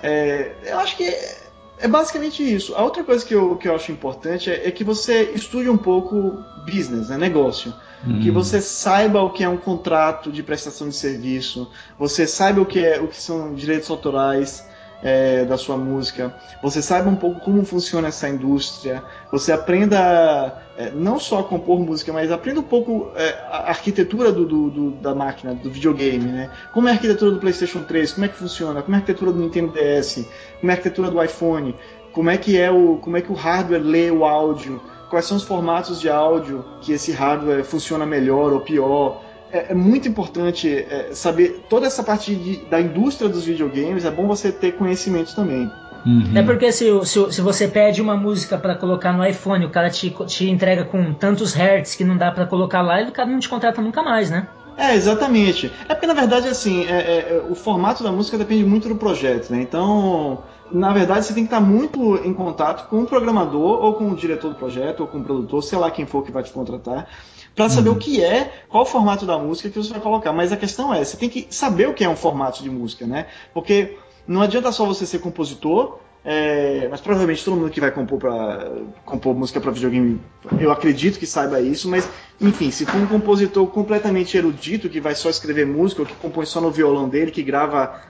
[0.03, 1.38] É, eu acho que é,
[1.80, 2.75] é, basicamente isso.
[2.75, 5.78] A outra coisa que eu, que eu acho importante é, é que você estude um
[5.78, 7.73] pouco business, né, negócio.
[8.05, 8.19] Uhum.
[8.19, 12.65] Que você saiba o que é um contrato de prestação de serviço, você saiba o
[12.65, 14.63] que, é, o que são direitos autorais,
[15.01, 20.91] é, da sua música, você saiba um pouco como funciona essa indústria, você aprenda é,
[20.91, 24.91] não só a compor música, mas aprenda um pouco é, a arquitetura do, do, do,
[24.91, 26.49] da máquina, do videogame, né?
[26.73, 29.31] Como é a arquitetura do PlayStation 3, como é que funciona, como é a arquitetura
[29.31, 30.25] do Nintendo DS,
[30.59, 31.75] como é a arquitetura do iPhone,
[32.11, 35.37] como é que é o, como é que o hardware lê o áudio, quais são
[35.37, 39.21] os formatos de áudio que esse hardware funciona melhor ou pior
[39.51, 44.05] é, é, muito importante é, saber toda essa parte de, da indústria dos videogames.
[44.05, 45.71] É bom você ter conhecimento também.
[46.05, 46.31] Uhum.
[46.35, 49.89] É porque se, se, se, você pede uma música para colocar no iPhone, o cara
[49.89, 53.29] te, te entrega com tantos hertz que não dá para colocar lá, e o cara
[53.29, 54.47] não te contrata nunca mais, né?
[54.77, 55.71] É, exatamente.
[55.89, 58.95] É porque, na verdade, assim, é, é, é, o formato da música depende muito do
[58.95, 59.59] projeto, né?
[59.61, 64.11] Então, na verdade, você tem que estar muito em contato com o programador, ou com
[64.11, 66.51] o diretor do projeto, ou com o produtor, sei lá quem for que vai te
[66.51, 67.07] contratar,
[67.57, 67.95] para saber uhum.
[67.95, 70.31] o que é, qual o formato da música que você vai colocar.
[70.31, 73.07] Mas a questão é, você tem que saber o que é um formato de música,
[73.07, 73.25] né?
[73.51, 73.97] Porque
[74.27, 78.71] não adianta só você ser compositor, é, mas provavelmente todo mundo que vai compor, pra,
[79.03, 80.21] compor música para videogame,
[80.59, 82.07] eu acredito que saiba isso, mas
[82.39, 86.45] enfim, se for um compositor completamente erudito, que vai só escrever música, ou que compõe
[86.45, 88.01] só no violão dele, que grava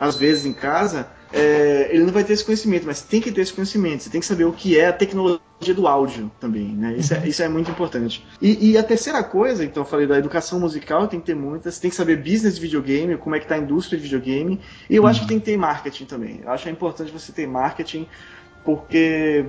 [0.00, 3.40] às vezes em casa, é, ele não vai ter esse conhecimento, mas tem que ter
[3.40, 4.04] esse conhecimento.
[4.04, 5.40] Você tem que saber o que é a tecnologia
[5.74, 6.94] do áudio também, né?
[6.96, 8.24] Isso, é, isso é muito importante.
[8.40, 11.70] E, e, a terceira coisa, então, eu falei da educação musical, tem que ter muita.
[11.70, 14.60] Você tem que saber business de videogame, como é que está a indústria de videogame.
[14.88, 15.08] E eu uhum.
[15.08, 16.40] acho que tem que ter marketing também.
[16.44, 18.06] Eu acho que é importante você ter marketing,
[18.64, 19.46] porque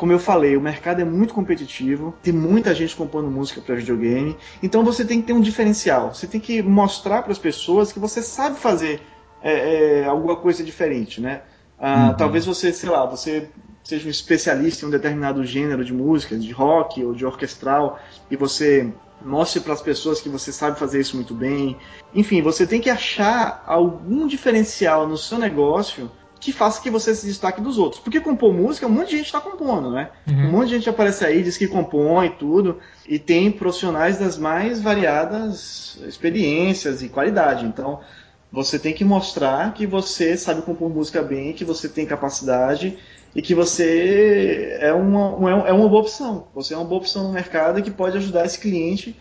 [0.00, 4.34] como eu falei, o mercado é muito competitivo, tem muita gente compondo música para videogame,
[4.62, 6.14] então você tem que ter um diferencial.
[6.14, 9.02] Você tem que mostrar para as pessoas que você sabe fazer
[9.42, 11.42] é, é, alguma coisa diferente, né?
[11.78, 12.14] Ah, uhum.
[12.14, 13.48] Talvez você, sei lá, você
[13.82, 17.98] seja um especialista em um determinado gênero de música, de rock ou de orquestral,
[18.30, 18.92] e você
[19.24, 21.76] mostre para as pessoas que você sabe fazer isso muito bem.
[22.14, 26.10] Enfim, você tem que achar algum diferencial no seu negócio
[26.40, 28.00] que faça que você se destaque dos outros.
[28.00, 30.10] Porque compor música, um monte de gente está compondo, né?
[30.26, 30.46] Uhum.
[30.46, 34.80] Um monte de gente aparece aí, diz que compõe tudo, e tem profissionais das mais
[34.80, 37.66] variadas experiências e qualidade.
[37.66, 38.00] Então,
[38.52, 42.98] você tem que mostrar que você sabe compor música bem, que você tem capacidade
[43.34, 46.48] e que você é uma, é uma boa opção.
[46.54, 49.16] Você é uma boa opção no mercado que pode ajudar esse cliente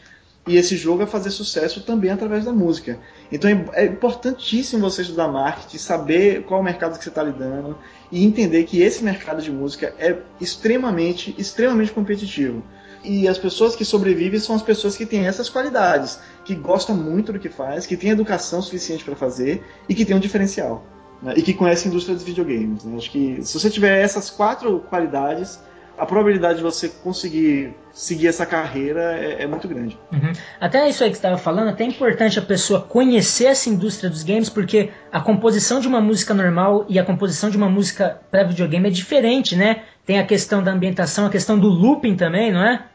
[0.47, 2.97] e esse jogo a fazer sucesso também através da música.
[3.31, 7.21] Então é, é importantíssimo você estudar marketing, saber qual é o mercado que você está
[7.21, 7.77] lidando
[8.11, 12.63] e entender que esse mercado de música é extremamente, extremamente competitivo.
[13.03, 16.19] E as pessoas que sobrevivem são as pessoas que têm essas qualidades,
[16.49, 20.15] que gostam muito do que faz, que têm educação suficiente para fazer e que têm
[20.15, 20.83] um diferencial.
[21.21, 21.35] Né?
[21.37, 22.83] E que conhecem a indústria dos videogames.
[22.83, 22.97] Né?
[22.97, 25.59] Acho que se você tiver essas quatro qualidades,
[25.95, 29.95] a probabilidade de você conseguir seguir essa carreira é, é muito grande.
[30.11, 30.33] Uhum.
[30.59, 34.09] Até isso aí que você estava falando, até é importante a pessoa conhecer essa indústria
[34.09, 38.21] dos games, porque a composição de uma música normal e a composição de uma música
[38.31, 39.83] para videogame é diferente, né?
[40.03, 42.85] Tem a questão da ambientação, a questão do looping também, não é?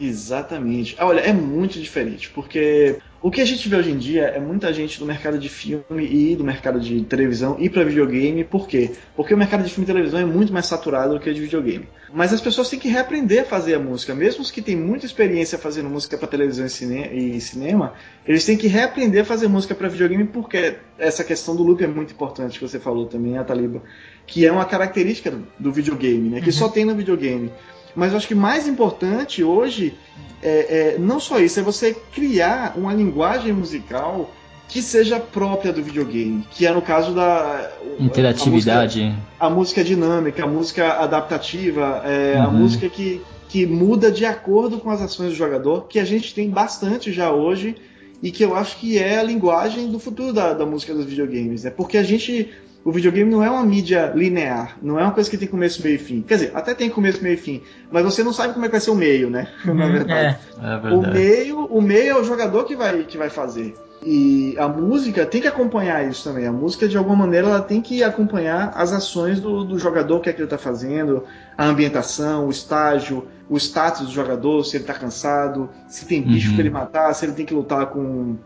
[0.00, 0.96] Exatamente.
[0.98, 4.40] Ah, olha, é muito diferente, porque o que a gente vê hoje em dia é
[4.40, 8.42] muita gente do mercado de filme e do mercado de televisão ir para videogame.
[8.42, 8.92] Por quê?
[9.14, 11.40] Porque o mercado de filme e televisão é muito mais saturado do que o de
[11.42, 11.86] videogame.
[12.14, 14.14] Mas as pessoas têm que reaprender a fazer a música.
[14.14, 17.92] Mesmo os que têm muita experiência fazendo música para televisão e, cine e, cinema,
[18.26, 21.86] eles têm que reaprender a fazer música para videogame porque essa questão do loop é
[21.86, 23.82] muito importante que você falou também, a Taliba,
[24.26, 26.40] que é uma característica do videogame, né?
[26.40, 26.52] Que uhum.
[26.52, 27.52] só tem no videogame.
[27.94, 29.94] Mas eu acho que mais importante hoje
[30.42, 34.30] é, é, não só isso, é você criar uma linguagem musical
[34.68, 39.84] que seja própria do videogame, que é no caso da interatividade, a música, a música
[39.84, 42.42] dinâmica, a música adaptativa, é, uhum.
[42.44, 46.32] a música que, que muda de acordo com as ações do jogador, que a gente
[46.32, 47.74] tem bastante já hoje
[48.22, 51.64] e que eu acho que é a linguagem do futuro da, da música dos videogames,
[51.64, 52.48] é porque a gente
[52.84, 55.96] o videogame não é uma mídia linear, não é uma coisa que tem começo, meio
[55.96, 56.22] e fim.
[56.22, 58.72] Quer dizer, até tem começo, meio e fim, mas você não sabe como é que
[58.72, 59.48] vai ser o meio, né?
[59.66, 60.38] Uhum, Na verdade.
[60.62, 60.74] É.
[60.74, 60.94] é verdade.
[60.94, 63.74] O meio, o meio é o jogador que vai, que vai fazer.
[64.02, 66.46] E a música tem que acompanhar isso também.
[66.46, 70.20] A música, de alguma maneira, ela tem que acompanhar as ações do, do jogador, o
[70.20, 71.24] que é que ele está fazendo,
[71.56, 76.48] a ambientação, o estágio, o status do jogador, se ele está cansado, se tem bicho
[76.48, 76.54] uhum.
[76.54, 78.36] para ele matar, se ele tem que lutar com,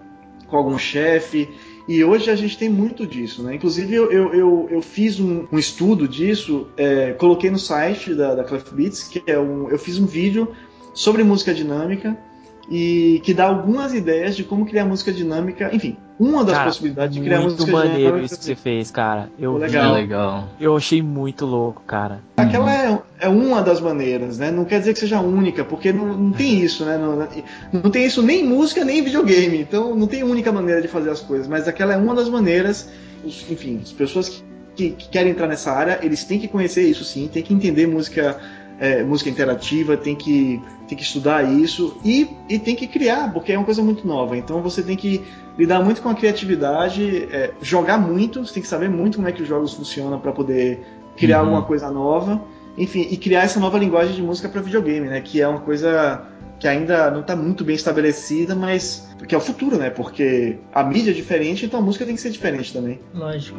[0.49, 1.49] com algum chefe.
[1.87, 3.55] E hoje a gente tem muito disso, né?
[3.55, 8.35] Inclusive eu, eu, eu, eu fiz um, um, estudo disso, é, coloquei no site da,
[8.35, 10.49] da Clef Beats, que é um, eu fiz um vídeo
[10.95, 12.17] sobre música dinâmica
[12.71, 17.15] e que dá algumas ideias de como criar música dinâmica, enfim, uma das cara, possibilidades
[17.15, 17.89] de criar música dinâmica.
[17.89, 19.29] Muito maneiro isso que você fez, cara.
[19.39, 19.95] Eu legal.
[19.95, 20.49] Legal.
[20.61, 22.21] Eu achei muito louco, cara.
[22.37, 24.51] Aquela é, é uma das maneiras, né?
[24.51, 26.97] Não quer dizer que seja a única, porque não, não tem isso, né?
[26.97, 27.29] Não,
[27.73, 29.59] não tem isso nem em música, nem em videogame.
[29.59, 32.89] Então não tem única maneira de fazer as coisas, mas aquela é uma das maneiras.
[33.25, 34.43] Enfim, as pessoas que,
[34.77, 37.87] que, que querem entrar nessa área, eles têm que conhecer isso sim, tem que entender
[37.87, 38.39] música
[38.79, 43.53] é, música interativa, tem que, tem que estudar isso e, e tem que criar, porque
[43.53, 44.37] é uma coisa muito nova.
[44.37, 45.23] Então você tem que
[45.57, 49.33] lidar muito com a criatividade, é, jogar muito, você tem que saber muito como é
[49.33, 50.85] que os jogos funcionam para poder
[51.17, 51.45] criar uhum.
[51.45, 52.43] alguma coisa nova.
[52.77, 55.21] Enfim, e criar essa nova linguagem de música para videogame, né?
[55.21, 56.23] Que é uma coisa
[56.59, 59.91] que ainda não está muito bem estabelecida, mas que é o futuro, né?
[59.91, 62.99] Porque a mídia é diferente, então a música tem que ser diferente também.
[63.15, 63.59] Lógico.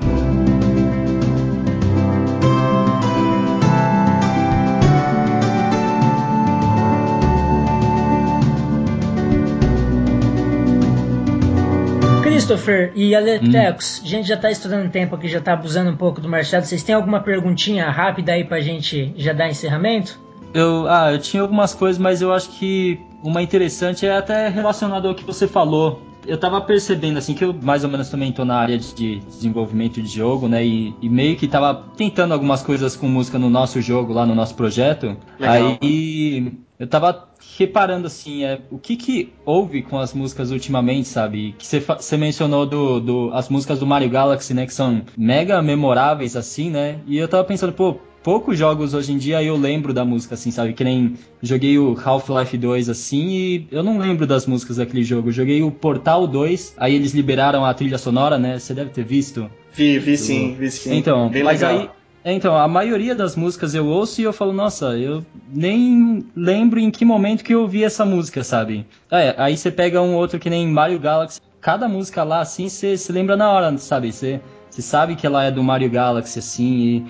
[12.46, 14.06] Christopher e Aletrex, hum.
[14.06, 16.64] a gente já está estudando tempo aqui, já está abusando um pouco do Marcelo.
[16.64, 20.20] Vocês têm alguma perguntinha rápida aí para a gente já dar encerramento?
[20.54, 25.08] Eu, ah, eu tinha algumas coisas, mas eu acho que uma interessante é até relacionado
[25.08, 26.04] ao que você falou.
[26.28, 30.00] Eu tava percebendo, assim, que eu mais ou menos também tô na área de desenvolvimento
[30.00, 30.64] de jogo, né?
[30.64, 34.36] E, e meio que tava tentando algumas coisas com música no nosso jogo, lá no
[34.36, 35.18] nosso projeto.
[35.40, 35.78] Legal.
[35.82, 37.28] Aí eu tava
[37.58, 41.56] reparando assim, é, o que que houve com as músicas ultimamente, sabe?
[41.58, 44.66] Que você mencionou do, do, as músicas do Mario Galaxy, né?
[44.66, 47.00] Que são mega memoráveis, assim, né?
[47.08, 50.50] E eu tava pensando, pô, poucos jogos hoje em dia eu lembro da música, assim,
[50.50, 50.74] sabe?
[50.74, 55.32] Que nem joguei o Half-Life 2, assim, e eu não lembro das músicas daquele jogo.
[55.32, 58.58] Joguei o Portal 2, aí eles liberaram a trilha sonora, né?
[58.58, 59.50] Você deve ter visto.
[59.72, 60.96] Vi, vi sim, vi sim.
[60.96, 61.80] Então, Bem mas legal.
[61.80, 61.90] aí
[62.26, 66.80] é, então, a maioria das músicas eu ouço e eu falo, nossa, eu nem lembro
[66.80, 68.84] em que momento que eu ouvi essa música, sabe?
[69.12, 72.98] É, aí você pega um outro que nem Mario Galaxy, cada música lá, assim, você
[72.98, 74.12] se lembra na hora, sabe?
[74.12, 77.06] Você sabe que ela é do Mario Galaxy, assim, e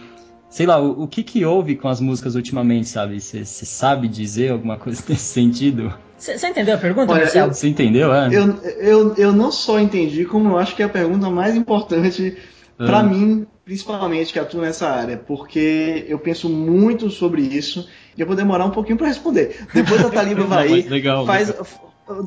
[0.49, 3.21] sei lá, o, o que que houve com as músicas ultimamente, sabe?
[3.21, 5.93] Você sabe dizer alguma coisa nesse sentido?
[6.17, 7.53] Você entendeu a pergunta, Olha, Marcelo?
[7.53, 8.27] Você entendeu, é?
[8.27, 12.37] Eu, eu, eu não só entendi, como eu acho que é a pergunta mais importante
[12.77, 13.03] pra Ah.
[13.03, 18.35] mim, principalmente, que atuo nessa área, porque eu penso muito sobre isso e eu vou
[18.35, 19.65] demorar um pouquinho pra responder.
[19.73, 21.51] Depois a Taliba vai Não, ir, legal, faz,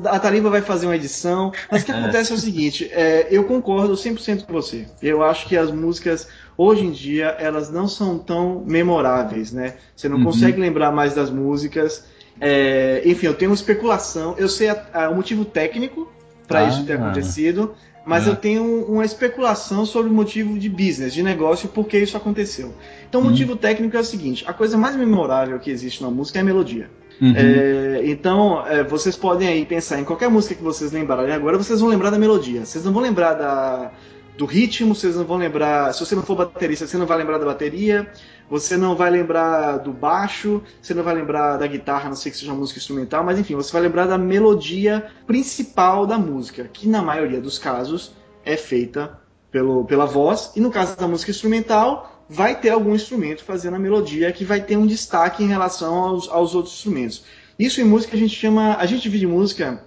[0.05, 1.95] a Taliba vai fazer uma edição, mas o que É.
[1.95, 4.85] acontece é o seguinte, é, eu concordo 100% com você.
[5.01, 6.27] Eu acho que as músicas,
[6.57, 9.75] hoje em dia, elas não são tão memoráveis, né?
[9.95, 10.25] Você não Uhum.
[10.25, 12.03] consegue lembrar mais das músicas.
[12.41, 16.11] É, enfim, eu tenho uma especulação, eu sei a- a- o motivo técnico
[16.47, 16.67] para Ah.
[16.67, 17.73] isso ter acontecido,
[18.09, 18.31] mas Ah.
[18.31, 22.73] eu tenho uma especulação sobre o motivo de business, de negócio, por que isso aconteceu.
[23.07, 23.29] Então, o Hum.
[23.29, 26.45] motivo técnico é o seguinte: a coisa mais memorável que existe na música é a
[26.45, 26.89] melodia.
[27.21, 27.33] Uhum.
[27.35, 31.79] É, então, é, vocês podem aí pensar em qualquer música que vocês lembrarem agora, vocês
[31.81, 32.65] vão lembrar da melodia.
[32.65, 33.91] Vocês não vão lembrar da,
[34.37, 35.93] do ritmo, vocês não vão lembrar.
[35.93, 38.09] Se você não for baterista, você não vai lembrar da bateria,
[38.49, 42.37] você não vai lembrar do baixo, você não vai lembrar da guitarra, não sei que
[42.37, 47.01] seja música instrumental, mas enfim, você vai lembrar da melodia principal da música, que na
[47.01, 49.19] maioria dos casos é feita
[49.51, 53.79] pelo, pela voz, e no caso da música instrumental, vai ter algum instrumento fazendo a
[53.79, 57.23] melodia que vai ter um destaque em relação aos, aos outros instrumentos.
[57.57, 58.75] Isso em música a gente chama.
[58.77, 59.83] A gente divide música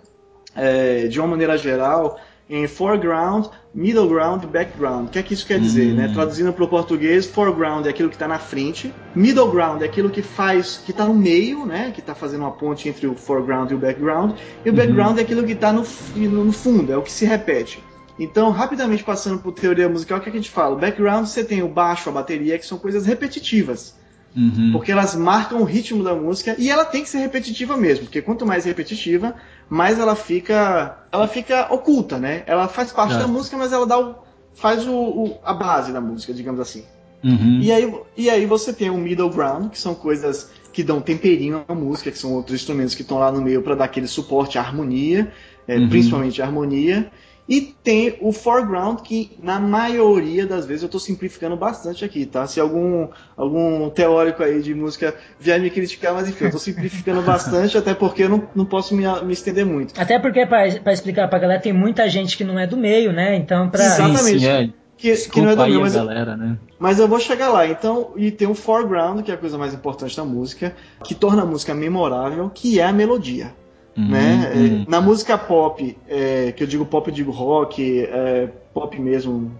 [0.55, 2.19] é, de uma maneira geral
[2.55, 5.09] em foreground, middle ground e background.
[5.09, 5.93] O que é que isso quer dizer?
[5.93, 5.97] Hum.
[5.97, 6.11] Né?
[6.13, 10.11] Traduzindo para o português, foreground é aquilo que está na frente, middle ground é aquilo
[10.11, 11.91] que faz, que está no meio, né?
[11.95, 14.33] que está fazendo uma ponte entre o foreground e o background,
[14.65, 14.77] e o Uhum.
[14.77, 15.83] background é aquilo que está no,
[16.15, 17.83] no fundo, é o que se repete.
[18.19, 20.77] Então, rapidamente passando por teoria musical, o que, é que a gente fala?
[20.77, 23.97] O background você tem o baixo, a bateria, que são coisas repetitivas.
[24.35, 24.71] Uhum.
[24.73, 28.23] Porque elas marcam o ritmo da música e ela tem que ser repetitiva mesmo, porque
[28.23, 29.35] quanto mais repetitiva,
[29.69, 32.43] mais ela fica, ela fica oculta, né?
[32.47, 33.27] Ela faz parte Certo.
[33.27, 34.15] da música, mas ela dá o,
[34.55, 36.83] faz o, o- a base da música, digamos assim.
[37.23, 37.59] Uhum.
[37.61, 41.65] E aí, e aí você tem o middle ground, que são coisas que dão temperinho
[41.69, 44.57] à música, que são outros instrumentos que estão lá no meio para dar aquele suporte
[44.59, 45.31] à harmonia,
[45.69, 45.89] é, Uhum.
[45.91, 47.11] principalmente à harmonia.
[47.49, 52.47] E tem o foreground, que na maioria das vezes eu estou simplificando bastante aqui, tá?
[52.47, 57.21] Se algum, algum teórico aí de música vier me criticar, mas enfim, eu estou simplificando
[57.23, 60.01] bastante, até porque eu não, não posso me, me estender muito.
[60.01, 63.13] Até porque, pra, pra explicar pra galera, tem muita gente que não é do meio,
[63.13, 63.35] né?
[63.35, 63.85] Então, pra.
[63.85, 64.11] Exato.
[64.11, 64.41] exatamente.
[64.41, 64.83] Sim, sim, é.
[64.97, 66.57] Que, que não é do meu, a mas, galera, né?
[66.79, 67.67] Mas eu vou chegar lá.
[67.67, 71.43] Então, e tem o foreground, que é a coisa mais importante da música, que torna
[71.43, 73.53] a música memorável, que é a melodia.
[73.97, 74.53] Uhum, né?
[74.55, 74.83] uhum.
[74.83, 79.53] É, Na música pop, é, que eu digo pop, eu digo rock, é, pop mesmo,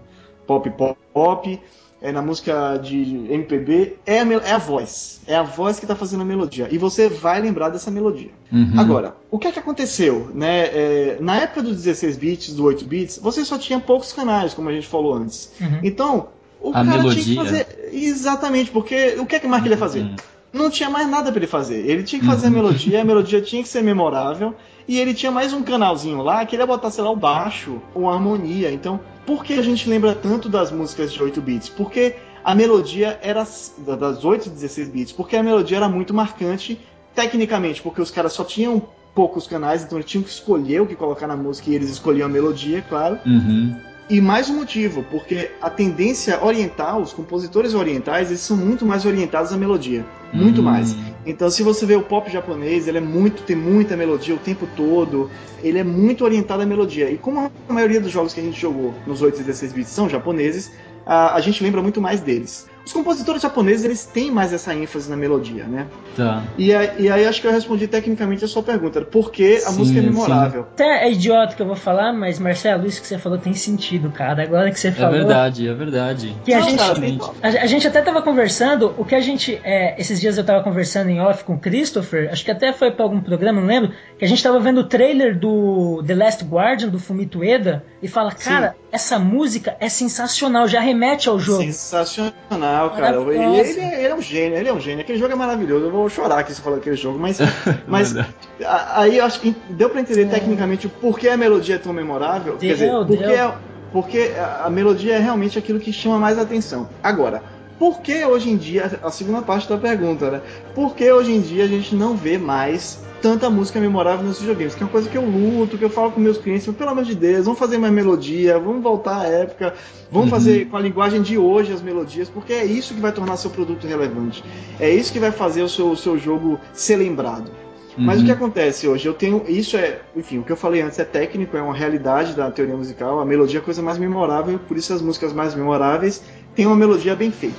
[0.47, 1.59] pop, pop, pop.
[2.01, 5.21] É, na música de MPB, é a, é a voz.
[5.25, 6.67] É a voz que está fazendo a melodia.
[6.69, 8.29] E você vai lembrar dessa melodia.
[8.51, 8.73] Uhum.
[8.75, 10.29] Agora, o que é que aconteceu?
[10.35, 10.65] Né?
[10.65, 14.67] É, na época dos 16 bits, do 8 bits, você só tinha poucos canais, como
[14.67, 15.53] a gente falou antes.
[15.61, 15.79] Uhum.
[15.81, 16.27] Então,
[16.59, 17.35] o A cara tinha que melodia.
[17.65, 17.89] fazer.
[17.93, 20.13] Exatamente, porque o que é que o Mark ia fazer?
[20.53, 21.85] Não tinha mais nada pra ele fazer.
[21.85, 22.53] Ele tinha que fazer Uhum.
[22.53, 24.53] a melodia, a melodia tinha que ser memorável.
[24.87, 27.81] E ele tinha mais um canalzinho lá que ele ia botar, sei lá, o baixo
[27.95, 28.71] ou a harmonia.
[28.71, 31.69] Então, por que a gente lembra tanto das músicas de 8 bits?
[31.69, 33.47] Porque a melodia era
[33.79, 36.77] da- das 8 e 16 bits, porque a melodia era muito marcante
[37.15, 38.81] tecnicamente, porque os caras só tinham
[39.15, 42.25] poucos canais, então eles tinham que escolher o que colocar na música e eles escolhiam
[42.25, 43.17] a melodia, claro.
[43.25, 43.75] Uhum.
[44.09, 49.05] E mais um motivo, porque a tendência oriental, os compositores orientais, eles são muito mais
[49.05, 50.65] orientados à melodia, muito Hum.
[50.65, 50.93] mais.
[51.25, 54.67] Então, se você vê o pop japonês, ele é muito, tem muita melodia o tempo
[54.75, 55.31] todo,
[55.63, 57.09] ele é muito orientado à melodia.
[57.09, 59.91] E como a maioria dos jogos que a gente jogou nos 8 e 16 bits
[59.91, 60.71] são japoneses,
[61.05, 62.67] a, a gente lembra muito mais deles.
[62.85, 65.87] Os compositores japoneses, eles têm mais essa ênfase na melodia, né?
[66.17, 66.43] Tá.
[66.57, 69.69] E, aí- e aí acho que eu respondi tecnicamente a sua pergunta, por que a
[69.71, 70.09] Sim, música é sim.
[70.09, 70.61] memorável?
[70.73, 74.09] Até é idiota que eu vou falar, mas Marcelo, isso que você falou tem sentido,
[74.11, 74.43] cara.
[74.43, 75.13] Agora que você É falou.
[75.13, 76.35] verdade, é verdade.
[76.43, 76.99] Que a Não, gente, cara,
[77.41, 79.59] a, a gente até tava conversando, o que a gente.
[79.63, 82.91] é, esses dias eu tava conversando em off com o Christopher, acho que até foi
[82.91, 83.91] pra algum programa, não lembro,
[84.23, 88.07] que a gente tava vendo o trailer do The Last Guardian, do Fumito Ueda, e
[88.07, 91.61] fala, cara, essa música é sensacional, já remete ao jogo.
[91.61, 93.17] Sensacional, cara.
[93.19, 95.01] Ele, ele é, ele é um gênio, ele é um gênio.
[95.01, 95.85] Aquele jogo é maravilhoso.
[95.87, 97.37] Eu vou chorar aqui se falar daquele jogo, mas,
[97.85, 101.79] mas a- aí eu acho que deu pra entender tecnicamente o porquê a melodia é
[101.79, 102.53] tão memorável.
[102.57, 103.05] Quer Deu, dizer, deu.
[103.05, 103.53] porque, é-
[103.91, 106.87] porque a a melodia é realmente aquilo que chama mais atenção.
[107.03, 107.43] Agora,
[107.77, 110.41] por que hoje em dia, a segunda parte da pergunta, né?
[110.73, 114.75] Por que hoje em dia a gente não vê mais tanta música memorável nos videogames?
[114.75, 117.05] Que é uma coisa que eu luto, que eu falo com meus clientes, pelo amor
[117.05, 119.73] de Deus, vamos fazer mais melodia, vamos voltar à época,
[120.11, 120.29] vamos Uhum.
[120.35, 123.49] fazer com a linguagem de hoje as melodias, porque é isso que vai tornar seu
[123.49, 124.43] produto relevante.
[124.77, 127.49] É isso que vai fazer o seu, o seu jogo ser lembrado.
[127.97, 128.23] Mas Uhum.
[128.23, 129.05] o que acontece hoje?
[129.07, 129.43] Eu tenho.
[129.47, 129.99] Isso é.
[130.15, 133.19] Enfim, o que eu falei antes é técnico, é uma realidade da teoria musical.
[133.19, 136.21] A melodia é a coisa mais memorável, por isso as músicas mais memoráveis
[136.55, 137.55] têm uma melodia bem feita.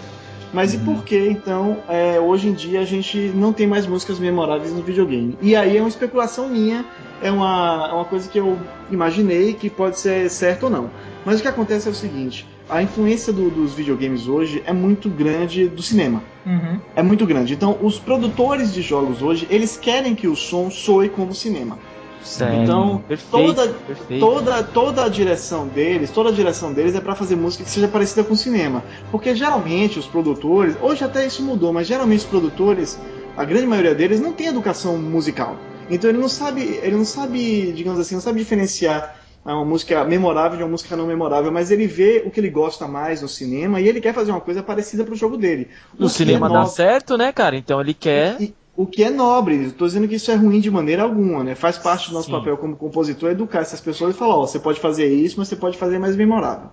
[0.55, 4.21] Mas e por que, então, é, hoje em dia a gente não tem mais músicas
[4.21, 5.37] memoráveis no videogame?
[5.43, 6.85] E aí é uma especulação minha,
[7.21, 8.57] é uma, é uma coisa que eu
[8.89, 10.91] imaginei que pode ser certo ou não.
[11.25, 15.09] Mas o que acontece é o seguinte: a influência do, dos videogames hoje é muito
[15.09, 16.23] grande do cinema.
[16.47, 16.79] Uhum.
[16.95, 17.53] É muito grande.
[17.53, 21.79] Então, os produtores de jogos hoje, eles querem que o som soe como cinema.
[22.25, 22.63] Certo.
[22.63, 24.21] Então, perfeito, toda, perfeito.
[24.21, 27.87] toda, toda a direção deles, toda a direção deles é para fazer música que seja
[27.87, 28.83] parecida com o cinema.
[29.11, 32.99] Porque geralmente os produtores, hoje até isso mudou, mas geralmente os produtores,
[33.37, 35.57] a grande maioria deles não tem educação musical.
[35.91, 40.57] Então ele não sabe, ele não sabe, digamos assim, não sabe diferenciar uma música memorável
[40.57, 43.79] de uma música não memorável, mas ele vê o que ele gosta mais no cinema
[43.81, 45.69] e ele quer fazer uma coisa parecida pro jogo dele.
[45.99, 47.55] No O que cinema é dá certo, né, cara?
[47.57, 48.41] Então ele quer.
[48.41, 51.55] e- o que é nobre, estou dizendo que isso é ruim de maneira alguma, né?
[51.55, 52.33] Faz parte do nosso Sim.
[52.33, 55.57] papel como compositor educar essas pessoas e falar, ó, você pode fazer isso, mas você
[55.57, 56.71] pode fazer mais memorável.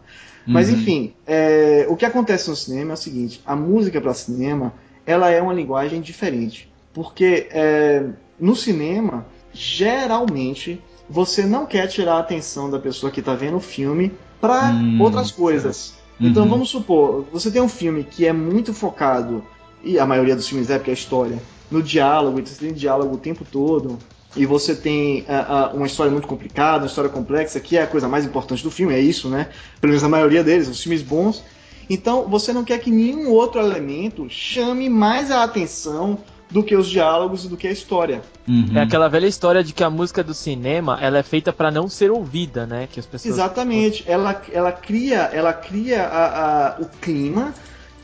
[0.52, 0.74] Mas Uhum.
[0.76, 4.74] enfim, é, o que acontece no cinema é o seguinte: a música para cinema
[5.06, 8.06] ela é uma linguagem diferente, porque é,
[8.40, 13.62] no cinema geralmente você não quer tirar a atenção da pessoa que está vendo o
[13.62, 15.94] filme para Hum, outras coisas.
[16.22, 16.50] Então Uhum.
[16.50, 19.44] vamos supor, você tem um filme que é muito focado
[19.84, 21.42] e a maioria dos filmes é porque é história
[21.72, 23.98] no diálogo, então você tem diálogo o tempo todo
[24.36, 27.88] e você tem ah, ah, uma história muito complicada, uma história complexa, que é a
[27.88, 29.48] coisa mais importante do filme, é isso, né?
[29.80, 31.44] Pelo menos a maioria deles, os filmes bons.
[31.90, 36.20] Então você não quer que nenhum outro elemento chame mais a atenção
[36.50, 38.22] do que os diálogos e do que a história.
[38.48, 38.72] Uhum.
[38.76, 41.88] É aquela velha história de que a música do cinema ela é feita pra não
[41.88, 42.88] ser ouvida, né?
[42.92, 43.34] Que as pessoas.
[43.34, 44.04] Exatamente.
[44.06, 47.54] Ela, ela cria, ela cria a- a- o clima,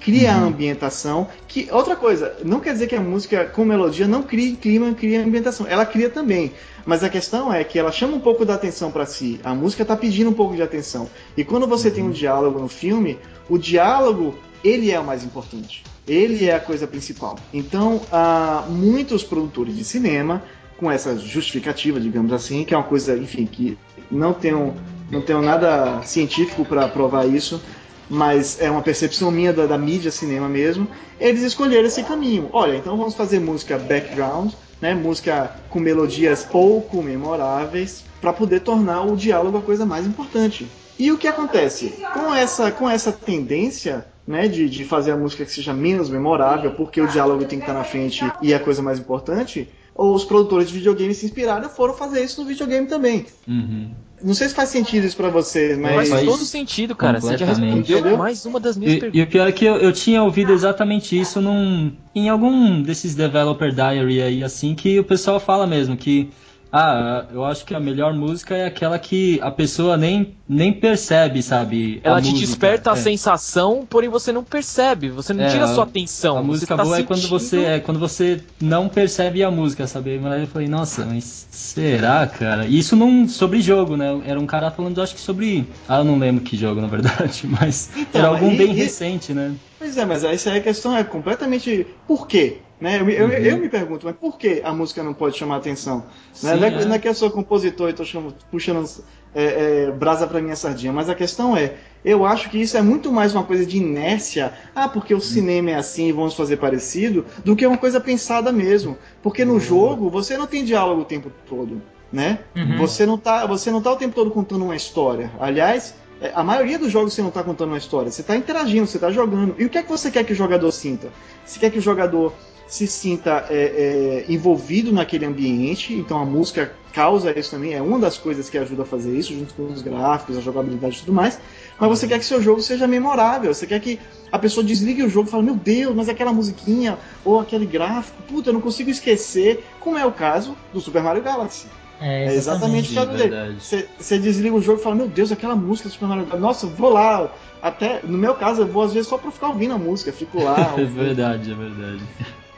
[0.08, 1.28] cria a ambientação.
[1.50, 5.22] Que outra coisa, não quer dizer que a música com melodia não crie clima, cria
[5.22, 5.68] ambientação.
[5.68, 6.54] Ela cria também.
[6.86, 9.38] Mas a questão é que ela chama um pouco da atenção para si.
[9.44, 11.10] A música está pedindo um pouco de atenção.
[11.36, 14.34] E quando você tem um diálogo no filme, o diálogo
[14.64, 15.84] ele é o mais importante.
[16.08, 17.38] Ele é a coisa principal.
[17.54, 20.42] Então, há muitos produtores de cinema
[20.78, 23.78] com essa justificativa, digamos assim, que é uma coisa, enfim, que
[24.10, 24.74] não tenho,
[25.12, 27.62] não tenho nada científico para provar isso,
[28.10, 30.88] mas é uma percepção minha da, da mídia cinema mesmo.
[31.20, 32.50] Eles escolheram esse caminho.
[32.54, 39.04] Olha, então vamos fazer música background, né, música com melodias pouco memoráveis, para poder tornar
[39.04, 40.68] o diálogo a coisa mais importante.
[41.00, 41.94] E o que acontece?
[42.14, 46.72] Com essa, com essa tendência né, de, de fazer a música que seja menos memorável,
[46.72, 50.24] porque o diálogo tem que estar na frente e é a coisa mais importante, os
[50.24, 53.26] produtores de videogame se inspiraram e foram fazer isso no videogame também.
[53.48, 53.90] Uhum.
[54.24, 55.94] Não sei se faz sentido isso pra vocês, mas.
[55.96, 57.20] Faz Faz todo sentido, cara.
[57.20, 58.18] Você já respondeu Entendeu?
[58.18, 59.20] mais uma das minhas E, perguntas.
[59.20, 63.14] e o pior é que eu, eu tinha ouvido exatamente isso num, em algum desses
[63.14, 66.30] developer diary aí, assim, que o pessoal fala mesmo que
[66.72, 71.42] ah, eu acho que a melhor música é aquela que a pessoa nem, nem percebe,
[71.42, 72.02] sabe?
[72.04, 72.48] a Ela te música.
[72.48, 72.96] desperta a É.
[72.98, 76.38] sensação, porém você não percebe, você não É, tira a- sua atenção.
[76.38, 79.88] A você música tá boa é quando você é quando você não percebe a música,
[79.88, 80.20] sabe?
[80.20, 82.66] Mas eu falei, nossa, mas será, cara?
[82.66, 84.22] E Isso não sobre jogo, né?
[84.26, 87.48] Era um cara falando, acho que sobre, ah, eu não lembro que jogo na verdade,
[87.60, 89.56] mas Então, era algum e- bem e- recente, né?
[89.80, 91.86] Pois é, mas essa aí a questão é completamente.
[92.08, 92.58] Por quê?
[92.80, 93.00] Né?
[93.00, 93.34] Eu, me- eu- Uhum.
[93.34, 95.98] eu me pergunto, mas por que a música não pode chamar atenção?
[95.98, 96.54] Né?
[96.54, 98.88] Sim, não, é, não é que eu sou compositor e estou puxando
[99.34, 101.74] é, é, brasa para minha sardinha, mas a questão é,
[102.06, 105.72] eu acho que isso é muito mais uma coisa de inércia, ah, porque o cinema
[105.72, 108.96] é assim e vamos fazer parecido, do que uma coisa pensada mesmo.
[109.24, 111.82] Porque no jogo você não tem diálogo o tempo todo,
[112.14, 112.40] né?
[112.56, 112.78] Uhum.
[112.78, 115.32] Você não tá, você não tá o tempo todo contando uma história.
[115.40, 118.86] Aliás, é, a maioria dos jogos você não tá contando uma história, você tá interagindo,
[118.88, 119.56] você tá jogando.
[119.58, 121.10] E o que é que você quer que o jogador sinta?
[121.46, 122.34] Você quer que o jogador
[122.68, 128.00] se sinta é, é, envolvido naquele ambiente, então a música causa isso também, é uma
[128.00, 131.14] das coisas que ajuda a fazer isso, junto com os gráficos, a jogabilidade e tudo
[131.14, 131.40] mais.
[131.80, 134.00] Mas você quer que seu jogo seja memorável, você quer que
[134.32, 138.22] a pessoa desligue o jogo e fale, meu Deus, mas aquela musiquinha ou aquele gráfico,
[138.24, 141.68] puta, eu não consigo esquecer, como é o caso do Super Mario Galaxy.
[142.00, 143.60] É, É exatamente o caso dele.
[143.60, 146.42] Você você desliga o jogo e fala, meu Deus, aquela música do Super Mario Galaxy,
[146.42, 147.32] nossa, vou lá.
[147.62, 150.44] Até, no meu caso, eu vou às vezes só pra ficar ouvindo a música, fico
[150.44, 150.74] lá.
[150.78, 152.02] É verdade, é verdade.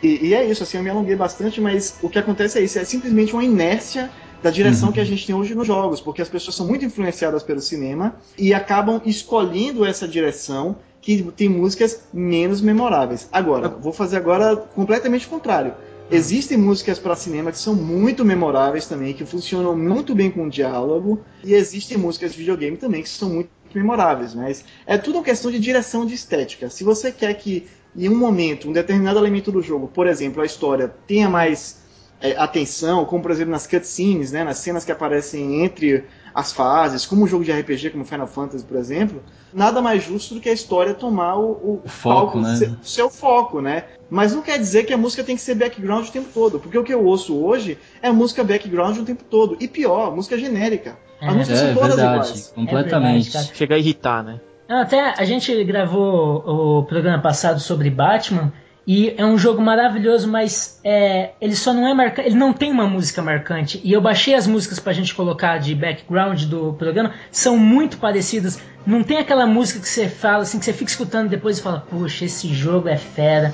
[0.01, 2.79] E, e é isso, assim, eu me alonguei bastante, mas o que acontece é isso,
[2.79, 4.09] é simplesmente uma inércia
[4.41, 4.93] da direção Uhum.
[4.93, 8.15] que a gente tem hoje nos jogos, porque as pessoas são muito influenciadas pelo cinema
[8.37, 13.27] e acabam escolhendo essa direção que tem músicas menos memoráveis.
[13.31, 15.73] Agora, vou fazer agora completamente o contrário.
[16.09, 20.49] Existem músicas para cinema que são muito memoráveis também, que funcionam muito bem com o
[20.49, 25.23] diálogo, e existem músicas de videogame também que são muito memoráveis, mas é tudo uma
[25.23, 26.69] questão de direção de estética.
[26.69, 30.45] Se você quer que em um momento, um determinado elemento do jogo, por exemplo, a
[30.45, 31.79] história, tenha mais
[32.21, 36.03] é, atenção, como por exemplo nas cutscenes, né, nas cenas que aparecem entre
[36.33, 39.21] as fases, como um jogo de RPG como Final Fantasy, por exemplo,
[39.53, 42.55] nada mais justo do que a história tomar o, o, o foco, palco, né?
[42.55, 43.85] Seu, seu, foco, né?
[44.09, 46.77] Mas não quer dizer que a música tem que ser background o tempo todo, porque
[46.77, 49.57] o que eu ouço hoje é música background o tempo todo.
[49.59, 50.97] E pior, música genérica.
[51.21, 52.53] As é, músicas é, são todas verdade, iguais.
[52.55, 53.29] Completamente.
[53.29, 54.39] É verdade, Chega a irritar, né?
[54.69, 58.53] Até a gente gravou o programa passado sobre Batman
[58.85, 62.71] e é um jogo maravilhoso, mas é, ele só não é marcante, ele não tem
[62.71, 63.81] uma música marcante.
[63.83, 68.59] E eu baixei as músicas pra gente colocar de background do programa, são muito parecidas.
[68.85, 71.79] Não tem aquela música que você fala, assim, que você fica escutando depois e fala,
[71.89, 73.53] puxa, esse jogo é fera.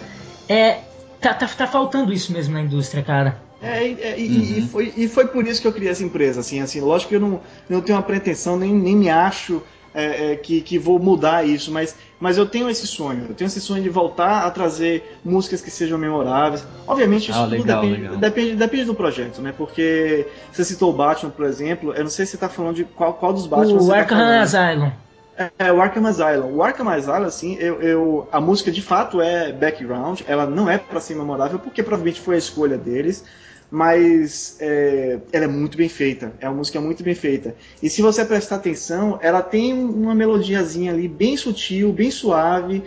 [0.49, 0.79] É.
[1.21, 3.41] Tá, tá, tá faltando isso mesmo na indústria, cara.
[3.61, 4.57] É, é e, uhum.
[4.57, 7.15] e, foi, e foi por isso que eu criei essa empresa, assim, assim, lógico que
[7.15, 7.39] eu não,
[7.69, 9.63] não tenho uma pretensão, nem, nem me acho
[9.95, 13.27] é, é, que, que vou mudar isso, mas, mas eu tenho esse sonho.
[13.29, 16.67] Eu tenho esse sonho de voltar a trazer músicas que sejam memoráveis.
[16.85, 18.17] Obviamente, isso ah, legal, depende, legal.
[18.17, 19.53] Depende, depende, do projeto, né?
[19.57, 22.83] Porque você citou o Batman, por exemplo, eu não sei se você está falando de
[22.83, 23.81] qual, qual dos Batman.
[23.81, 24.91] O tá Arkham tá Asylum.
[25.57, 26.55] É, o Arkham Asylum.
[26.55, 30.77] O Arkham Asylum, assim, eu, eu, a música de fato é background, ela não é
[30.77, 33.23] para ser memorável, porque provavelmente foi a escolha deles
[33.69, 36.33] mas é, ela é muito bem feita.
[36.39, 37.55] É uma música muito bem feita.
[37.81, 42.83] E se você prestar atenção, ela tem uma melodiazinha ali bem sutil, bem suave,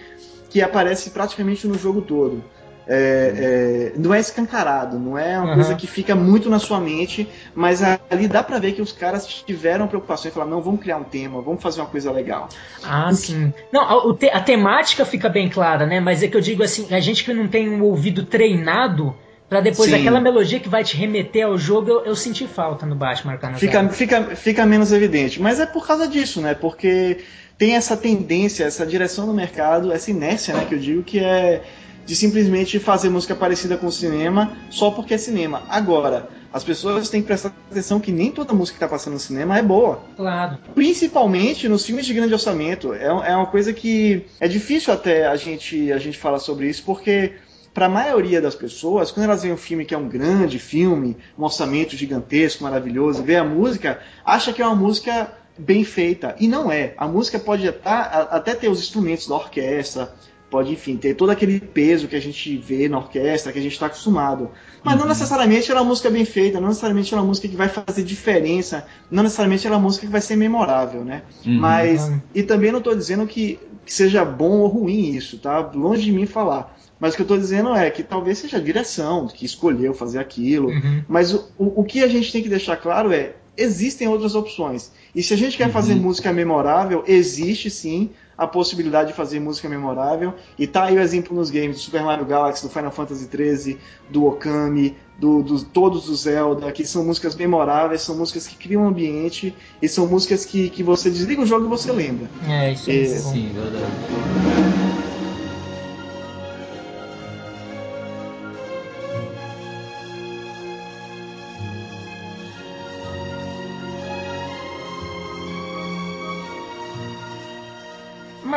[0.49, 2.43] que aparece praticamente no jogo todo.
[2.91, 5.55] É, é, não é escancarado, não é uma uhum.
[5.57, 9.27] coisa que fica muito na sua mente, mas ali dá pra ver que os caras
[9.27, 12.49] tiveram preocupação em falar, não, vamos criar um tema, vamos fazer uma coisa legal.
[12.83, 13.53] Ah, sim.
[13.71, 16.01] Não, a, a, temática fica bem clara, né?
[16.01, 19.15] Mas é que eu digo assim, a gente que não tem um ouvido treinado,
[19.49, 19.97] Pra depois, Sim.
[19.97, 23.55] aquela melodia que vai te remeter ao jogo, eu, eu senti falta no Batman Arkham
[23.55, 25.41] fica, fica, fica menos evidente.
[25.41, 26.55] Mas é por causa disso, né?
[26.55, 27.19] Porque
[27.57, 31.63] tem essa tendência, essa direção no mercado, essa inércia, né, que eu digo, que é
[32.05, 35.63] de simplesmente fazer música parecida com o cinema só porque é cinema.
[35.69, 39.21] Agora, as pessoas têm que prestar atenção que nem toda música que está passando no
[39.21, 40.03] cinema é boa.
[40.17, 40.57] Claro.
[40.75, 42.95] Principalmente nos filmes de grande orçamento.
[42.95, 46.83] É, é uma coisa que é difícil até a gente, a gente falar sobre isso,
[46.85, 47.35] porque
[47.73, 51.17] para a maioria das pessoas, quando elas veem um filme que é um grande filme,
[51.39, 56.37] um orçamento gigantesco, maravilhoso, vê a música, acha que é uma música bem feita.
[56.39, 56.95] E não é.
[56.97, 60.13] A música pode até ter os instrumentos da orquestra,
[60.51, 63.73] pode, enfim, ter todo aquele peso que a gente vê na orquestra, que a gente
[63.73, 64.51] está acostumado.
[64.83, 65.01] Mas uhum.
[65.01, 67.57] não necessariamente ela é uma música bem feita, não necessariamente ela é uma música que
[67.57, 71.23] vai fazer diferença, não necessariamente ela é uma música que vai ser memorável, né?
[71.45, 71.59] Uhum.
[71.59, 75.59] Mas, e também não estou dizendo que, que seja bom ou ruim isso, tá?
[75.75, 76.77] Longe de mim falar.
[77.01, 80.19] Mas o que eu estou dizendo é que talvez seja a direção que escolheu fazer
[80.19, 80.69] aquilo.
[80.69, 81.03] Uhum.
[81.09, 84.91] Mas o, o, o, que a gente tem que deixar claro é: existem outras opções.
[85.15, 85.73] E se a gente quer uhum.
[85.73, 90.33] fazer música memorável, existe sim a possibilidade de fazer música memorável.
[90.57, 93.79] E tá aí o exemplo nos games do Super Mario Galaxy, do Final Fantasy XIII,
[94.09, 98.85] do Okami, do, do todos do Zelda, que são músicas memoráveis, são músicas que criam
[98.85, 99.53] um ambiente
[99.83, 102.31] e são músicas que, que você desliga o jogo e você lembra.
[102.47, 105.18] É, isso é, sim, verdade.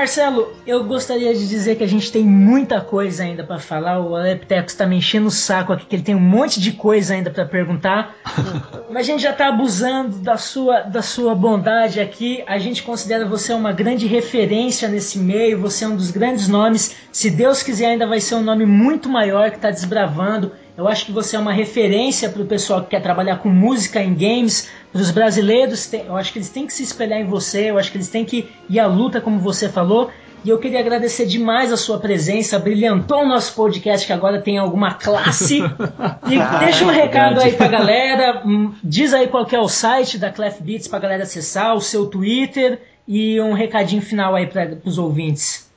[0.02, 4.00] Marcelo, eu gostaria de dizer que a gente tem muita coisa ainda para falar.
[4.00, 7.14] O Alepteco está me enchendo o saco aqui, que ele tem um monte de coisa
[7.14, 8.16] ainda para perguntar.
[8.90, 12.44] Mas a gente já está abusando da sua, da sua bondade aqui.
[12.48, 15.62] A gente considera você uma grande referência nesse meio.
[15.62, 16.96] Você é um dos grandes nomes.
[17.12, 20.52] Se Deus quiser, ainda vai ser um nome muito maior que está desbravando.
[20.82, 24.02] Eu acho que você é uma referência para o pessoal que quer trabalhar com música
[24.02, 25.94] em games, para os brasileiros.
[25.94, 28.26] Eu acho que eles têm que se espelhar em você, eu acho que eles têm
[28.26, 30.10] que ir à luta, como você falou.
[30.44, 34.58] E eu queria agradecer demais a sua presença, brilhantou o nosso podcast que agora tem
[34.58, 35.60] alguma classe.
[35.60, 40.32] E deixa um recado aí pra galera, hum, diz aí qual é o site da
[40.32, 44.98] Clef Beats pra galera acessar, o seu Twitter e um recadinho final aí para os
[44.98, 45.71] ouvintes.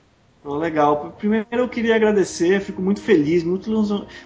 [0.44, 1.14] Legal.
[1.16, 3.70] Primeiro eu queria agradecer, fico muito feliz, muito,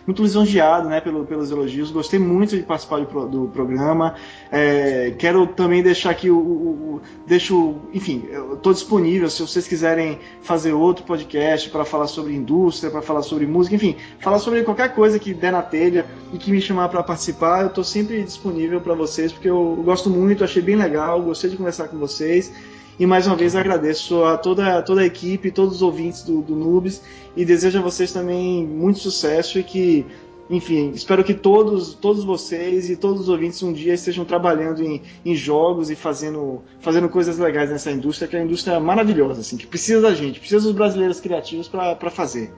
[0.04, 1.92] muito lisonjeado né, pelo, pelos elogios.
[1.92, 4.16] Gostei muito de participar do, do programa.
[4.50, 6.36] É, quero também deixar aqui o.
[6.36, 12.34] o, o deixo, enfim, estou disponível se vocês quiserem fazer outro podcast para falar sobre
[12.34, 16.38] indústria, para falar sobre música, enfim, falar sobre qualquer coisa que der na telha e
[16.38, 20.42] que me chamar para participar, eu estou sempre disponível para vocês, porque eu gosto muito,
[20.42, 22.52] achei bem legal, gostei de conversar com vocês.
[22.98, 26.56] E mais uma vez agradeço a toda, toda a equipe, todos os ouvintes do, do
[26.56, 27.00] Nubes
[27.36, 30.04] e desejo a vocês também muito sucesso e que,
[30.50, 35.00] enfim, espero que todos, todos vocês e todos os ouvintes um dia estejam trabalhando em,
[35.24, 39.56] em jogos e fazendo, fazendo coisas legais nessa indústria, que é uma indústria maravilhosa, assim,
[39.56, 42.52] que precisa da gente, precisa dos brasileiros criativos para fazer.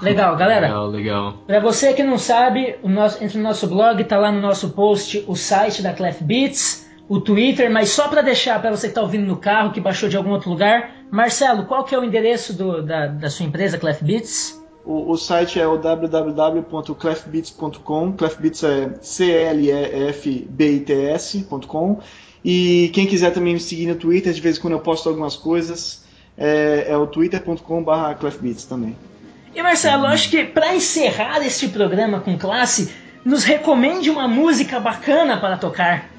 [0.00, 0.66] Legal, galera.
[0.66, 1.34] Legal, legal.
[1.46, 4.70] Pra você que não sabe, o nosso, entre no nosso blog, tá lá no nosso
[4.70, 8.94] post o site da Clef Beats, o Twitter, mas só para deixar para você que
[8.94, 12.04] tá ouvindo no carro, que baixou de algum outro lugar, Marcelo, qual que é o
[12.04, 14.58] endereço do, da, da sua empresa, Clef Beats?
[14.84, 18.12] O, o, site é o www.clefbits.com.
[18.12, 22.00] Clefbits é C-L-E-F-B-I-T-S.com.
[22.44, 25.36] E quem quiser também me seguir no Twitter, de vez em quando eu posto algumas
[25.36, 26.04] coisas,
[26.36, 28.96] é, é o twitter.com.br clefbits também.
[29.54, 32.92] E Marcelo, acho que para encerrar este programa com classe,
[33.24, 36.10] nos recomende uma música bacana para tocar.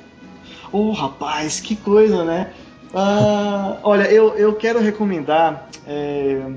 [0.73, 2.51] Oh, rapaz, que coisa, né?
[2.91, 5.69] Uh, olha, eu, eu quero recomendar.
[5.85, 6.51] É,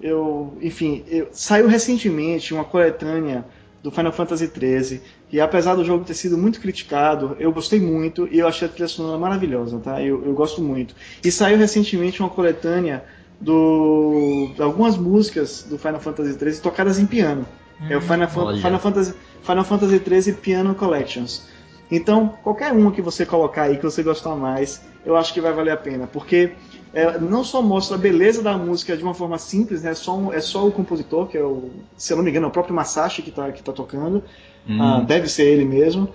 [0.00, 3.44] eu, enfim, eu, saiu recentemente uma coletânea
[3.82, 5.00] do Final Fantasy XIII,
[5.32, 8.70] e apesar do jogo ter sido muito criticado, eu gostei muito e eu achei a
[8.70, 10.02] trilha sonora maravilhosa, tá?
[10.02, 10.94] Eu, eu gosto muito.
[11.22, 13.04] E saiu recentemente uma coletânea
[13.40, 17.46] do algumas músicas do Final Fantasy XIII tocadas em piano.
[17.80, 21.46] Hum, é o Final, Final, Fantasy Final Fantasy XIII Piano Collections.
[21.90, 25.52] Então, qualquer uma que você colocar aí que você gostar mais, eu acho que vai
[25.52, 26.52] valer a pena, porque
[26.92, 29.90] é, não só mostra a beleza da música de uma forma simples, né?
[29.90, 32.46] é, só um, é só o compositor, que é o, se eu não me engano,
[32.46, 34.24] é o próprio Masashi que está que tá tocando,
[34.68, 34.82] hum.
[34.82, 36.08] ah, deve ser ele mesmo.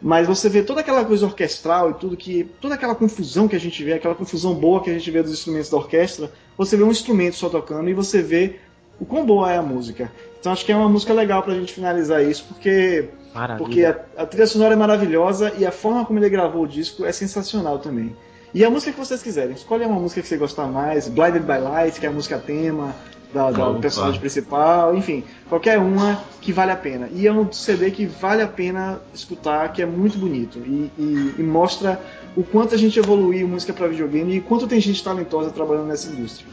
[0.00, 2.44] Mas você vê toda aquela coisa orquestral e tudo que.
[2.60, 5.32] toda aquela confusão que a gente vê, aquela confusão boa que a gente vê dos
[5.32, 8.56] instrumentos da orquestra, você vê um instrumento só tocando e você vê
[9.00, 10.12] o quão boa é a música.
[10.46, 13.08] Então acho que é uma música legal pra gente finalizar isso, porque.
[13.34, 13.58] Maravilha.
[13.58, 17.04] Porque a, a trilha sonora é maravilhosa e a forma como ele gravou o disco
[17.04, 18.16] é sensacional também.
[18.54, 21.58] E a música que vocês quiserem, escolhe uma música que você gostar mais, Blinded by
[21.58, 22.94] Light, que é a música tema,
[23.34, 27.08] da, da, do personagem principal, enfim, qualquer uma que vale a pena.
[27.12, 31.34] E é um CD que vale a pena escutar, que é muito bonito e, e,
[31.38, 32.00] e mostra
[32.36, 36.08] o quanto a gente evoluiu música para videogame e quanto tem gente talentosa trabalhando nessa
[36.08, 36.46] indústria.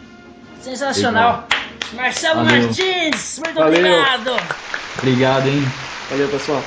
[0.62, 1.48] Sensacional!
[1.92, 2.64] Marcelo Valeu.
[2.64, 3.80] Martins, muito Valeu.
[3.80, 4.38] obrigado!
[4.98, 5.64] Obrigado, hein?
[6.10, 6.64] Valeu, pessoal.